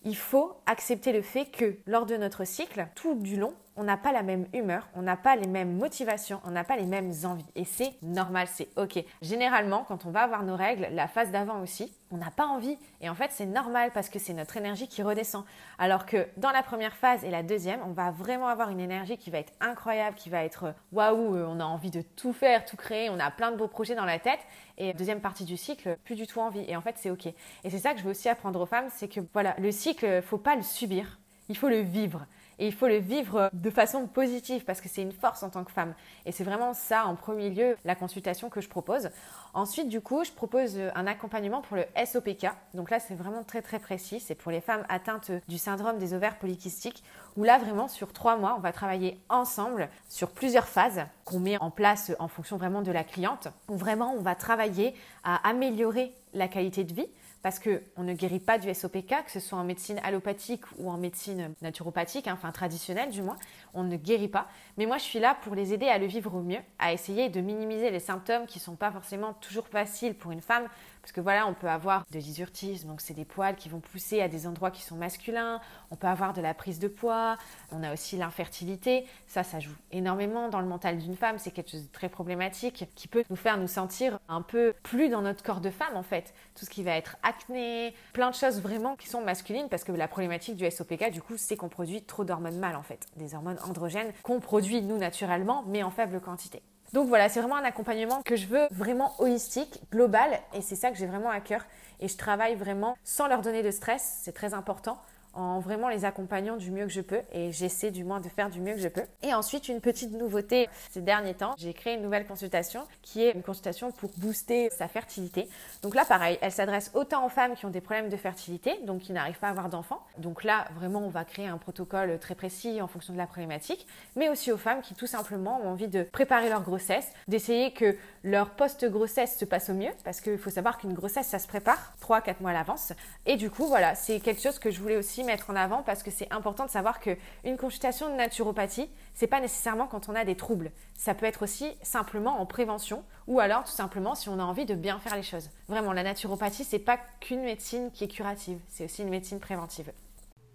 [0.04, 3.96] il faut accepter le fait que lors de notre cycle, tout du long, on n'a
[3.96, 7.12] pas la même humeur, on n'a pas les mêmes motivations, on n'a pas les mêmes
[7.24, 7.46] envies.
[7.54, 9.02] Et c'est normal, c'est ok.
[9.22, 12.76] Généralement, quand on va avoir nos règles, la phase d'avant aussi, on n'a pas envie.
[13.00, 15.44] Et en fait, c'est normal parce que c'est notre énergie qui redescend.
[15.78, 19.16] Alors que dans la première phase et la deuxième, on va vraiment avoir une énergie
[19.16, 22.64] qui va être incroyable, qui va être waouh, euh, on a envie de tout faire,
[22.64, 24.40] tout créer, on a plein de beaux projets dans la tête.
[24.76, 26.64] Et deuxième partie du cycle, plus du tout envie.
[26.66, 27.26] Et en fait, c'est ok.
[27.26, 30.20] Et c'est ça que je veux aussi apprendre aux femmes, c'est que voilà, le cycle,
[30.22, 32.26] faut pas le subir, il faut le vivre.
[32.58, 35.64] Et il faut le vivre de façon positive parce que c'est une force en tant
[35.64, 35.94] que femme.
[36.26, 39.10] Et c'est vraiment ça, en premier lieu, la consultation que je propose.
[39.54, 42.48] Ensuite, du coup, je propose un accompagnement pour le SOPK.
[42.74, 44.20] Donc là, c'est vraiment très très précis.
[44.20, 47.02] C'est pour les femmes atteintes du syndrome des ovaires polykystiques,
[47.36, 51.58] où là, vraiment, sur trois mois, on va travailler ensemble sur plusieurs phases qu'on met
[51.58, 56.12] en place en fonction vraiment de la cliente, où vraiment on va travailler à améliorer
[56.34, 57.08] la qualité de vie
[57.42, 60.96] parce qu'on ne guérit pas du SOPK, que ce soit en médecine allopathique ou en
[60.96, 63.36] médecine naturopathique, hein, enfin traditionnelle du moins,
[63.74, 64.48] on ne guérit pas.
[64.76, 67.28] Mais moi, je suis là pour les aider à le vivre au mieux, à essayer
[67.28, 70.68] de minimiser les symptômes qui ne sont pas forcément toujours faciles pour une femme,
[71.00, 74.20] parce que voilà, on peut avoir de l'isurtisme, donc c'est des poils qui vont pousser
[74.20, 75.60] à des endroits qui sont masculins.
[75.90, 77.36] On peut avoir de la prise de poids.
[77.72, 79.06] On a aussi l'infertilité.
[79.26, 81.38] Ça, ça joue énormément dans le mental d'une femme.
[81.38, 85.08] C'est quelque chose de très problématique qui peut nous faire nous sentir un peu plus
[85.08, 86.34] dans notre corps de femme en fait.
[86.54, 89.92] Tout ce qui va être acné, plein de choses vraiment qui sont masculines parce que
[89.92, 93.34] la problématique du SOPK du coup, c'est qu'on produit trop d'hormones mâles en fait, des
[93.34, 96.62] hormones androgènes qu'on produit nous naturellement mais en faible quantité.
[96.92, 100.90] Donc voilà, c'est vraiment un accompagnement que je veux vraiment holistique, global, et c'est ça
[100.90, 101.64] que j'ai vraiment à cœur.
[102.00, 104.98] Et je travaille vraiment sans leur donner de stress, c'est très important
[105.34, 108.50] en vraiment les accompagnant du mieux que je peux et j'essaie du moins de faire
[108.50, 109.04] du mieux que je peux.
[109.22, 113.32] Et ensuite, une petite nouveauté ces derniers temps, j'ai créé une nouvelle consultation qui est
[113.32, 115.48] une consultation pour booster sa fertilité.
[115.82, 119.02] Donc là, pareil, elle s'adresse autant aux femmes qui ont des problèmes de fertilité, donc
[119.02, 120.02] qui n'arrivent pas à avoir d'enfants.
[120.18, 123.86] Donc là, vraiment, on va créer un protocole très précis en fonction de la problématique,
[124.16, 127.96] mais aussi aux femmes qui tout simplement ont envie de préparer leur grossesse, d'essayer que
[128.24, 131.94] leur post-grossesse se passe au mieux, parce qu'il faut savoir qu'une grossesse, ça se prépare
[132.02, 132.92] 3-4 mois à l'avance.
[133.26, 136.02] Et du coup, voilà, c'est quelque chose que je voulais aussi mettre en avant parce
[136.02, 140.14] que c'est important de savoir que une consultation de naturopathie, c'est pas nécessairement quand on
[140.14, 140.72] a des troubles.
[140.94, 144.66] Ça peut être aussi simplement en prévention ou alors tout simplement si on a envie
[144.66, 145.50] de bien faire les choses.
[145.68, 149.92] Vraiment, la naturopathie, c'est pas qu'une médecine qui est curative, c'est aussi une médecine préventive.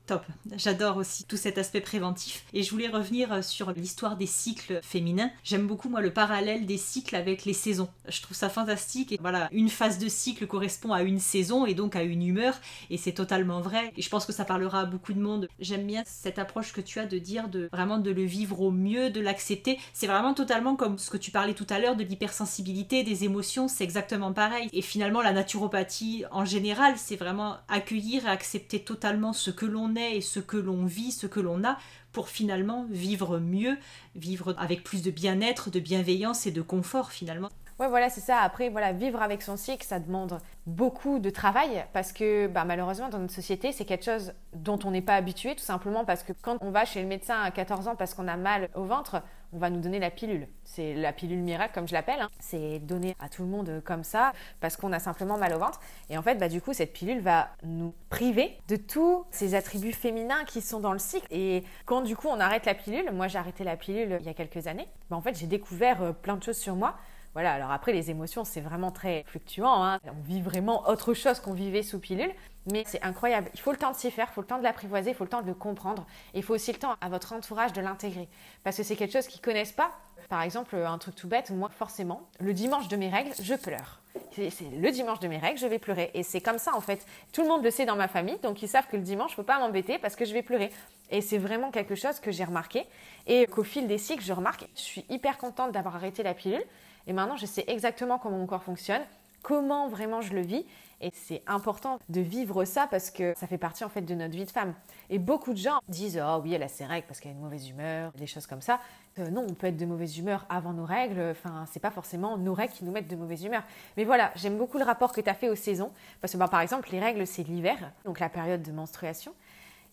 [0.05, 0.25] Top,
[0.57, 2.43] j'adore aussi tout cet aspect préventif.
[2.51, 5.31] Et je voulais revenir euh, sur l'histoire des cycles féminins.
[5.45, 7.87] J'aime beaucoup moi le parallèle des cycles avec les saisons.
[8.09, 9.13] Je trouve ça fantastique.
[9.13, 12.59] Et voilà, une phase de cycle correspond à une saison et donc à une humeur.
[12.89, 13.93] Et c'est totalement vrai.
[13.95, 15.47] Et je pense que ça parlera à beaucoup de monde.
[15.61, 18.71] J'aime bien cette approche que tu as de dire de vraiment de le vivre au
[18.71, 19.79] mieux, de l'accepter.
[19.93, 23.69] C'est vraiment totalement comme ce que tu parlais tout à l'heure de l'hypersensibilité, des émotions.
[23.69, 24.67] C'est exactement pareil.
[24.73, 29.92] Et finalement, la naturopathie en général, c'est vraiment accueillir et accepter totalement ce que l'on
[29.97, 31.77] et ce que l'on vit, ce que l'on a,
[32.11, 33.77] pour finalement vivre mieux,
[34.15, 37.49] vivre avec plus de bien-être, de bienveillance et de confort finalement.
[37.79, 38.37] Ouais, voilà, c'est ça.
[38.37, 43.09] Après, voilà, vivre avec son cycle, ça demande beaucoup de travail parce que bah, malheureusement,
[43.09, 46.33] dans notre société, c'est quelque chose dont on n'est pas habitué, tout simplement parce que
[46.33, 49.23] quand on va chez le médecin à 14 ans parce qu'on a mal au ventre,
[49.53, 50.47] on va nous donner la pilule.
[50.63, 52.21] C'est la pilule miracle, comme je l'appelle.
[52.21, 52.29] Hein.
[52.39, 55.79] C'est donné à tout le monde comme ça parce qu'on a simplement mal au ventre.
[56.09, 59.93] Et en fait, bah, du coup, cette pilule va nous priver de tous ces attributs
[59.93, 61.27] féminins qui sont dans le cycle.
[61.31, 64.29] Et quand du coup, on arrête la pilule, moi j'ai arrêté la pilule il y
[64.29, 66.95] a quelques années, bah, en fait, j'ai découvert euh, plein de choses sur moi
[67.33, 69.83] Voilà, alors après, les émotions, c'est vraiment très fluctuant.
[69.83, 69.99] Hein.
[70.05, 72.31] On vit vraiment autre chose qu'on vivait sous pilule.
[72.71, 73.49] Mais c'est incroyable.
[73.53, 75.25] Il faut le temps de s'y faire, il faut le temps de l'apprivoiser, il faut
[75.25, 76.05] le temps de le comprendre.
[76.33, 78.29] Et il faut aussi le temps à votre entourage de l'intégrer.
[78.63, 79.91] Parce que c'est quelque chose qu'ils ne connaissent pas.
[80.29, 83.99] Par exemple, un truc tout bête, moi, forcément, le dimanche de mes règles, je pleure.
[84.31, 86.11] C'est le dimanche de mes règles, je vais pleurer.
[86.13, 87.05] Et c'est comme ça, en fait.
[87.33, 89.33] Tout le monde le sait dans ma famille, donc ils savent que le dimanche, je
[89.35, 90.71] ne peux pas m'embêter parce que je vais pleurer.
[91.09, 92.85] Et c'est vraiment quelque chose que j'ai remarqué.
[93.27, 96.63] Et qu'au fil des cycles, je remarque, je suis hyper contente d'avoir arrêté la pilule.
[97.07, 99.01] Et maintenant, je sais exactement comment mon corps fonctionne,
[99.41, 100.65] comment vraiment je le vis.
[101.01, 104.33] Et c'est important de vivre ça parce que ça fait partie en fait de notre
[104.33, 104.73] vie de femme.
[105.09, 107.41] Et beaucoup de gens disent Oh oui, elle a ses règles parce qu'elle a une
[107.41, 108.79] mauvaise humeur, des choses comme ça.
[109.19, 111.19] Euh, non, on peut être de mauvaise humeur avant nos règles.
[111.31, 113.63] Enfin, c'est pas forcément nos règles qui nous mettent de mauvaise humeur.
[113.97, 115.91] Mais voilà, j'aime beaucoup le rapport que tu as fait aux saisons.
[116.21, 119.33] Parce que bah, par exemple, les règles, c'est l'hiver, donc la période de menstruation.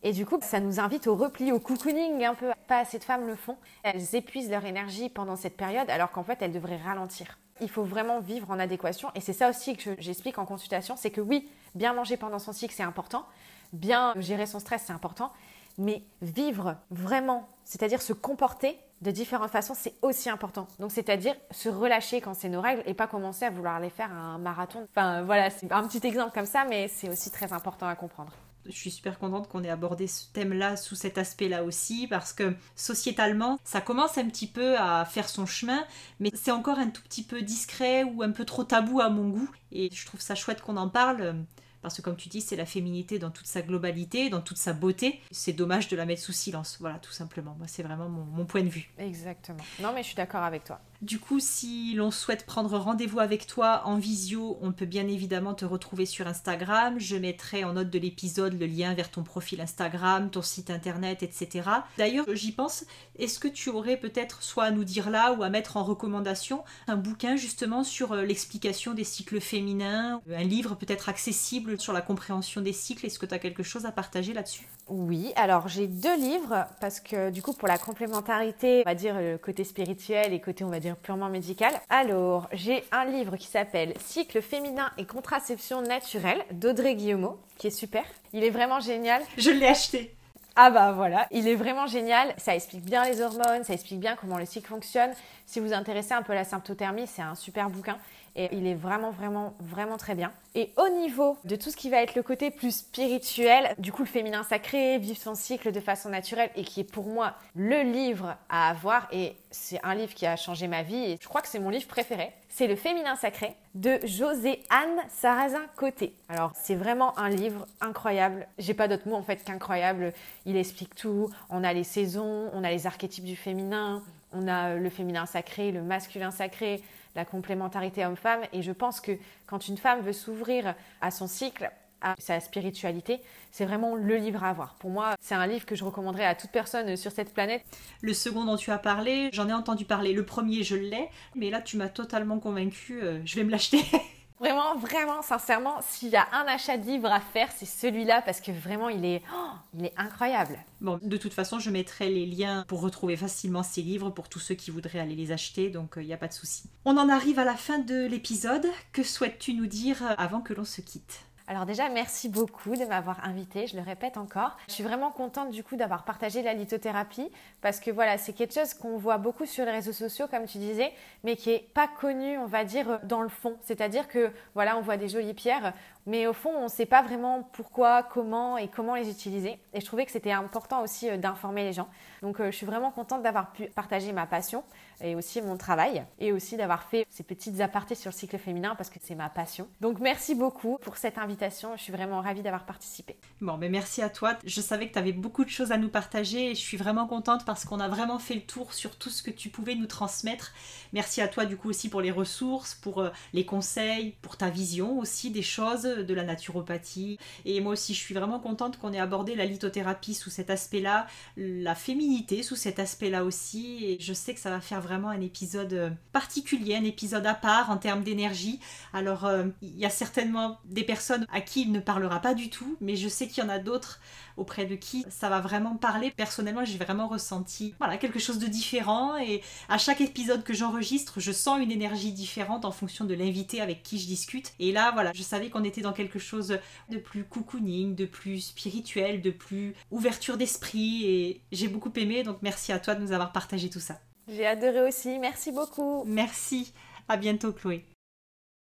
[0.03, 2.51] Et du coup, ça nous invite au repli, au cocooning un peu.
[2.67, 3.57] Pas assez de femmes le font.
[3.83, 7.39] Elles épuisent leur énergie pendant cette période alors qu'en fait, elles devraient ralentir.
[7.61, 9.11] Il faut vraiment vivre en adéquation.
[9.15, 12.53] Et c'est ça aussi que j'explique en consultation, c'est que oui, bien manger pendant son
[12.53, 13.27] cycle, c'est important.
[13.75, 15.33] Bien gérer son stress, c'est important.
[15.77, 20.67] Mais vivre vraiment, c'est-à-dire se comporter de différentes façons, c'est aussi important.
[20.79, 24.11] Donc, c'est-à-dire se relâcher quand c'est nos règles et pas commencer à vouloir les faire
[24.13, 24.87] un marathon.
[24.91, 28.33] Enfin, voilà, c'est un petit exemple comme ça, mais c'est aussi très important à comprendre
[28.67, 32.55] je suis super contente qu'on ait abordé ce thème-là sous cet aspect-là aussi, parce que
[32.77, 35.85] sociétalement, ça commence un petit peu à faire son chemin,
[36.19, 39.29] mais c'est encore un tout petit peu discret ou un peu trop tabou à mon
[39.29, 39.51] goût.
[39.73, 41.45] Et je trouve ça chouette qu'on en parle.
[41.83, 44.73] Parce que comme tu dis, c'est la féminité dans toute sa globalité, dans toute sa
[44.73, 45.21] beauté.
[45.31, 46.77] C'est dommage de la mettre sous silence.
[46.81, 47.55] Voilà, tout simplement.
[47.57, 48.91] Moi, c'est vraiment mon, mon, point de vue.
[48.99, 49.63] Exactement.
[49.81, 50.81] Non, mais je suis d'accord avec toi.
[51.03, 55.55] Du coup, si l'on souhaite prendre rendez-vous avec toi en visio, on peut bien évidemment
[55.55, 57.01] te retrouver sur Instagram.
[57.01, 61.23] Je mettrai en note de l'épisode le lien vers ton profil Instagram, ton site internet,
[61.23, 61.71] etc.
[61.97, 62.85] D'ailleurs, j'y pense,
[63.19, 66.65] est-ce que tu aurais peut-être soit à nous dire là ou à mettre en recommandation
[66.87, 72.03] un bouquin justement sur euh, l'explication des cycles féminins, un livre peut-être accessible sur la
[72.03, 73.07] compréhension des cycles?
[73.07, 74.69] Est-ce que tu as quelque chose à partager là-dessus?
[74.91, 79.15] Oui, alors j'ai deux livres parce que du coup pour la complémentarité, on va dire
[79.21, 81.73] le côté spirituel et côté on va dire purement médical.
[81.89, 87.71] Alors j'ai un livre qui s'appelle Cycle féminin et contraception naturelle d'Audrey Guillaumeau qui est
[87.71, 88.03] super.
[88.33, 89.23] Il est vraiment génial.
[89.39, 90.15] Je l'ai acheté.
[90.57, 92.35] Ah bah voilà, il est vraiment génial.
[92.37, 95.11] Ça explique bien les hormones, ça explique bien comment le cycle fonctionne.
[95.47, 97.97] Si vous vous intéressez un peu à la symptothermie, c'est un super bouquin
[98.37, 100.33] et il est vraiment, vraiment, vraiment très bien.
[100.55, 104.03] Et au niveau de tout ce qui va être le côté plus spirituel, du coup
[104.03, 107.83] le féminin sacré, vivre son cycle de façon naturelle et qui est pour moi le
[107.83, 111.41] livre à avoir et c'est un livre qui a changé ma vie et je crois
[111.41, 112.33] que c'est mon livre préféré.
[112.49, 116.15] C'est Le féminin sacré de José Anne Sarrazin Côté.
[116.29, 118.49] Alors c'est vraiment un livre incroyable.
[118.59, 120.13] J'ai pas d'autre mot en fait qu'incroyable.
[120.47, 121.31] Il explique tout.
[121.49, 124.03] On a les saisons, on a les archétypes du féminin,
[124.33, 126.83] on a le féminin sacré, le masculin sacré,
[127.15, 128.41] la complémentarité homme-femme.
[128.53, 129.13] Et je pense que
[129.47, 131.71] quand une femme veut s'ouvrir à son cycle,
[132.03, 134.75] à sa spiritualité, c'est vraiment le livre à avoir.
[134.75, 137.63] Pour moi, c'est un livre que je recommanderais à toute personne sur cette planète.
[138.01, 140.13] Le second dont tu as parlé, j'en ai entendu parler.
[140.13, 143.03] Le premier, je l'ai, mais là, tu m'as totalement convaincue.
[143.03, 143.83] Euh, je vais me l'acheter.
[144.41, 148.41] Vraiment, vraiment, sincèrement, s'il y a un achat de livre à faire, c'est celui-là parce
[148.41, 150.59] que vraiment, il est, oh, il est incroyable.
[150.81, 154.39] Bon, de toute façon, je mettrai les liens pour retrouver facilement ces livres pour tous
[154.39, 156.71] ceux qui voudraient aller les acheter, donc il euh, n'y a pas de souci.
[156.87, 158.67] On en arrive à la fin de l'épisode.
[158.93, 161.21] Que souhaites-tu nous dire euh, avant que l'on se quitte?
[161.51, 164.57] Alors déjà, merci beaucoup de m'avoir invité, je le répète encore.
[164.69, 167.29] Je suis vraiment contente du coup d'avoir partagé la lithothérapie
[167.61, 170.59] parce que voilà, c'est quelque chose qu'on voit beaucoup sur les réseaux sociaux comme tu
[170.59, 170.93] disais,
[171.25, 173.57] mais qui est pas connu, on va dire dans le fond.
[173.63, 175.73] C'est-à-dire que voilà, on voit des jolies pierres,
[176.07, 179.59] mais au fond, on ne sait pas vraiment pourquoi, comment et comment les utiliser.
[179.75, 181.89] Et je trouvais que c'était important aussi euh, d'informer les gens.
[182.23, 184.65] Donc euh, je suis vraiment contente d'avoir pu partager ma passion
[185.03, 188.75] et aussi mon travail et aussi d'avoir fait ces petites apartés sur le cycle féminin
[188.77, 189.69] parce que c'est ma passion.
[189.81, 193.17] Donc merci beaucoup pour cette invitation, je suis vraiment ravie d'avoir participé.
[193.41, 194.37] Bon, mais merci à toi.
[194.45, 197.07] Je savais que tu avais beaucoup de choses à nous partager et je suis vraiment
[197.07, 199.87] contente parce qu'on a vraiment fait le tour sur tout ce que tu pouvais nous
[199.87, 200.53] transmettre.
[200.93, 204.51] Merci à toi du coup aussi pour les ressources, pour euh, les conseils, pour ta
[204.51, 207.19] vision aussi des choses, de la naturopathie.
[207.45, 211.07] Et moi aussi, je suis vraiment contente qu'on ait abordé la lithothérapie sous cet aspect-là,
[211.37, 213.85] la féminité sous cet aspect-là aussi.
[213.85, 217.35] Et je sais que ça va faire vraiment un épisode euh, particulier, un épisode à
[217.35, 218.61] part en termes d'énergie.
[218.93, 222.51] Alors, euh, il y a certainement des personnes à qui il ne parlera pas du
[222.51, 224.01] tout, mais je sais qu'il y en a d'autres
[224.37, 226.11] auprès de qui ça va vraiment parler.
[226.11, 231.21] Personnellement, j'ai vraiment ressenti voilà, quelque chose de différent et à chaque épisode que j'enregistre,
[231.21, 234.53] je sens une énergie différente en fonction de l'invité avec qui je discute.
[234.59, 236.59] Et là, voilà, je savais qu'on était dans quelque chose
[236.89, 242.39] de plus cocooning, de plus spirituel, de plus ouverture d'esprit et j'ai beaucoup aimé donc
[242.43, 244.01] merci à toi de nous avoir partagé tout ça.
[244.29, 246.05] J'ai adoré aussi, merci beaucoup.
[246.07, 246.73] Merci.
[247.09, 247.85] À bientôt Chloé.